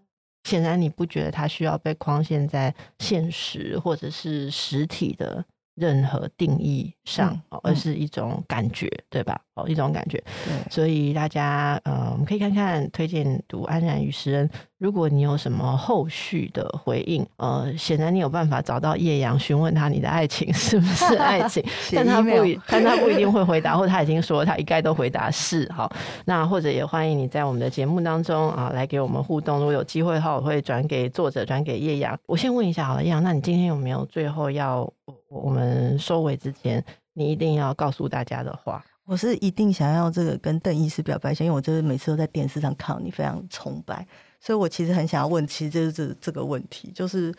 [0.47, 5.43] 显然你不觉得它需要被框限在现实或者是实体的
[5.78, 9.39] 任何定义上，嗯、而是一种感觉，嗯、对吧？
[9.53, 10.21] 哦，一种感觉。
[10.69, 14.49] 所以大家，呃，我们可以看看推荐读安然与诗人。
[14.80, 21.63] 如果你有什么后续的回应，呃，显然你有办法找到叶阳，询问他你的爱情 是不是爱情，
[21.95, 22.30] 但他不，
[22.67, 25.71] 但他不一定会回答，或他已经说他一概都回答是。
[25.71, 25.91] 好，
[26.25, 29.57] 那或者也欢迎你在我们的节目当中啊，来给我们互动。
[29.59, 32.17] 如果有机会的话，我会转给作者，转给叶阳。
[32.28, 34.88] 我先问一下好了，叶阳，那你今天有没有最后要
[35.30, 38.84] 我们收尾之前，你一定要告诉大家的话？
[39.05, 44.05] 我是一定想要这个跟邓医师表白一下，因为我就是每次都在电视上看到你，非常崇拜，
[44.41, 47.34] 所以我其实很想要问，其实就是这这个问题，就是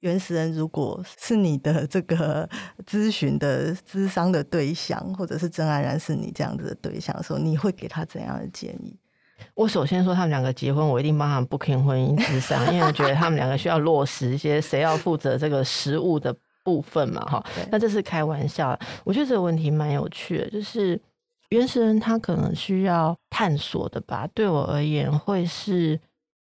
[0.00, 2.46] 原始人如果是你的这个
[2.86, 8.94] 咨询的咨商的对象，或者是郑安然是你这样子的对象的时候，你会给他怎样的建议？
[9.54, 16.34] 我首先说他们两个结婚，我一定帮他们 booking 婚姻咨商，因为我觉得他们两个需要落实一些谁要负责这个食物的。
[16.62, 18.78] 部分嘛，哈，那这是开玩笑。
[19.04, 21.00] 我觉得这个问题蛮有趣的，就是
[21.50, 24.28] 原始人他可能需要探索的吧。
[24.34, 25.98] 对我而言，会是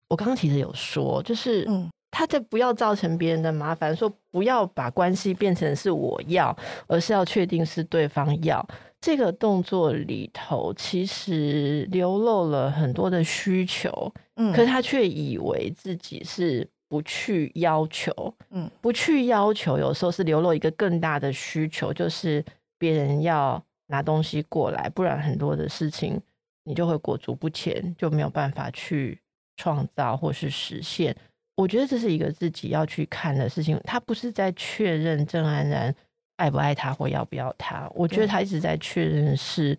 [0.09, 6.55] 我刚刚其实有说，就是嗯，他在不要造成别人的麻烦，说不要把关系变成是我要，
[6.88, 8.65] 而是要确定是对方要。
[8.99, 16.68] 这个动作里头其实流露了很多的需求，嗯，可是他却以为自己是。
[16.89, 22.43] 不去要求，嗯，不去要求，有时候是流露一个更大的需求，就是
[22.77, 26.19] 别人要拿东西过来，不然很多的事情
[26.63, 29.19] 你就会裹足不前，就没有办法去
[29.57, 31.15] 创造或是实现。
[31.55, 35.93] 我觉得这是一个自己要去看的事情，他不是在确认郑安然
[36.38, 39.77] 爱不爱他或要不要他，我觉得他一直在确认是。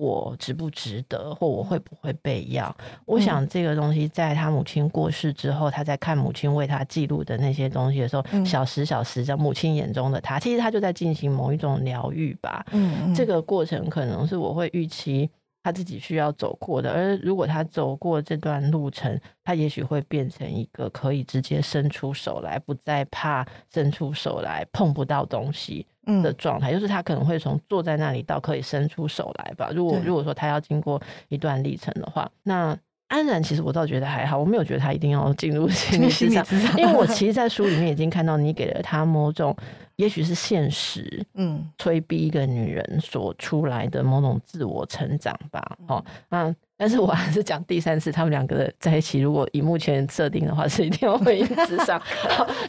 [0.00, 2.74] 我值不值得，或我会不会被要？
[3.04, 12.64] 我想这个东西，在他母亲过世之后，他在看母亲为他记录的那些东西的时候，小时小时在母亲眼中的他，其实他就在进行某一种疗愈吧。
[12.72, 15.28] 嗯，这个过程可能是我会预期
[15.62, 25.86] 他自己需要走过的，而如果他走过这段路程，他也许会变成一个可以直接伸出手来，不再怕伸出手来碰不到东西。
[26.22, 29.70] 的状态，就是他可能会从坐在那里到可以伸出手来吧。
[29.74, 32.76] 如果如果说他要经过一段历程的话，那
[33.08, 39.56] 安然其实我倒觉得还好，我没有觉得他一定要进入心理咨商，因为我其实，在书里面已经看到你给了他某种，
[39.96, 45.76] 也许是现实， 嗯，催逼一个女人所出来的某种自我成长吧。
[45.88, 46.54] 哦，那。
[46.80, 52.00] 但是我还是讲第三次，他们两个在一起，如果以目前设定的话，是一定要婚姻咨商。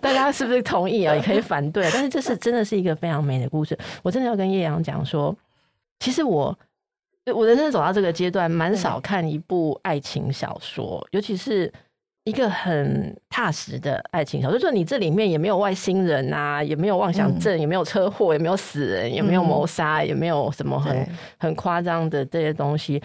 [0.01, 1.15] 大家是不是同意啊？
[1.15, 1.89] 也可以反对。
[1.93, 3.77] 但是这是真的是一个非常美的故事。
[4.03, 5.33] 我真的要跟叶阳讲说，
[5.99, 6.53] 其实我
[7.33, 11.71] 我人生走到这个阶段，蛮少看一部爱情小说，尤其是
[12.25, 14.59] 一个很踏实的爱情小说。
[14.59, 21.07] 就是你这里面也没有外星人啊，也没有妄想症，也没有车祸，也没有死人，也没有谋杀，也没有什么很
[21.37, 23.01] 很夸张的这些东西。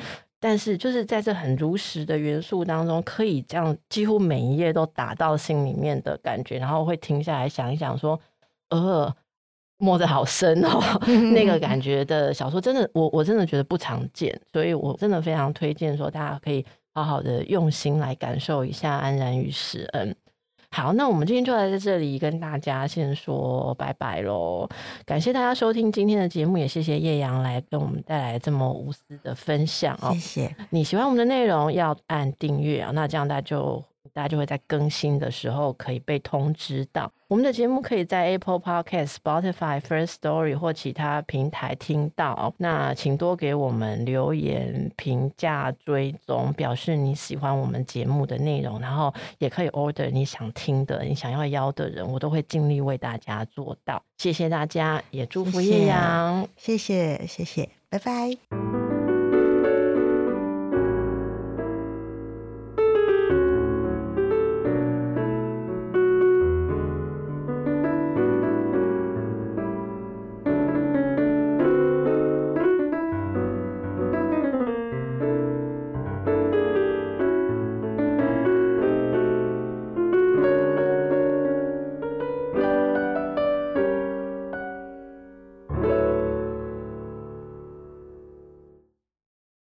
[0.49, 8.17] 但是，就是在这很如实的元素当中，可以这样几乎每一页都打到心里面的感觉，然后会停下来想一想，说
[8.71, 9.13] ：“呃，
[9.79, 10.79] 摸得好深哦。
[11.35, 20.15] ”那个感觉的小说，真的，我我真的觉得不常见，所以我真的非常推荐说，大家可以好好的用心来感受一下安然与施恩。
[20.71, 24.69] 好，那我们今天就来在这里跟大家先说拜拜喽！
[25.05, 30.11] 感谢大家收听今天的节目，也谢谢叶阳来跟我们带来这么无私的分享哦。
[30.13, 30.57] 谢谢。
[30.71, 33.83] 你喜欢我们的内容，要按订阅啊，那这样大家就。
[34.17, 37.13] 大家就会在更新的时候可以被通知到。
[37.29, 42.55] 我们的节目可以在 Apple Podcast、Spotify、First Story 或其他平台听到。
[42.57, 48.81] 那请多给我们留言、评价、追踪，表示你喜欢我们节目的内容。
[48.81, 54.03] 然后也可以 order 你想听的、你想要邀的人，我都会尽力为大家做到。
[54.17, 56.49] 谢谢大家，也祝福叶阳。
[56.57, 58.86] 谢谢，谢谢，拜拜。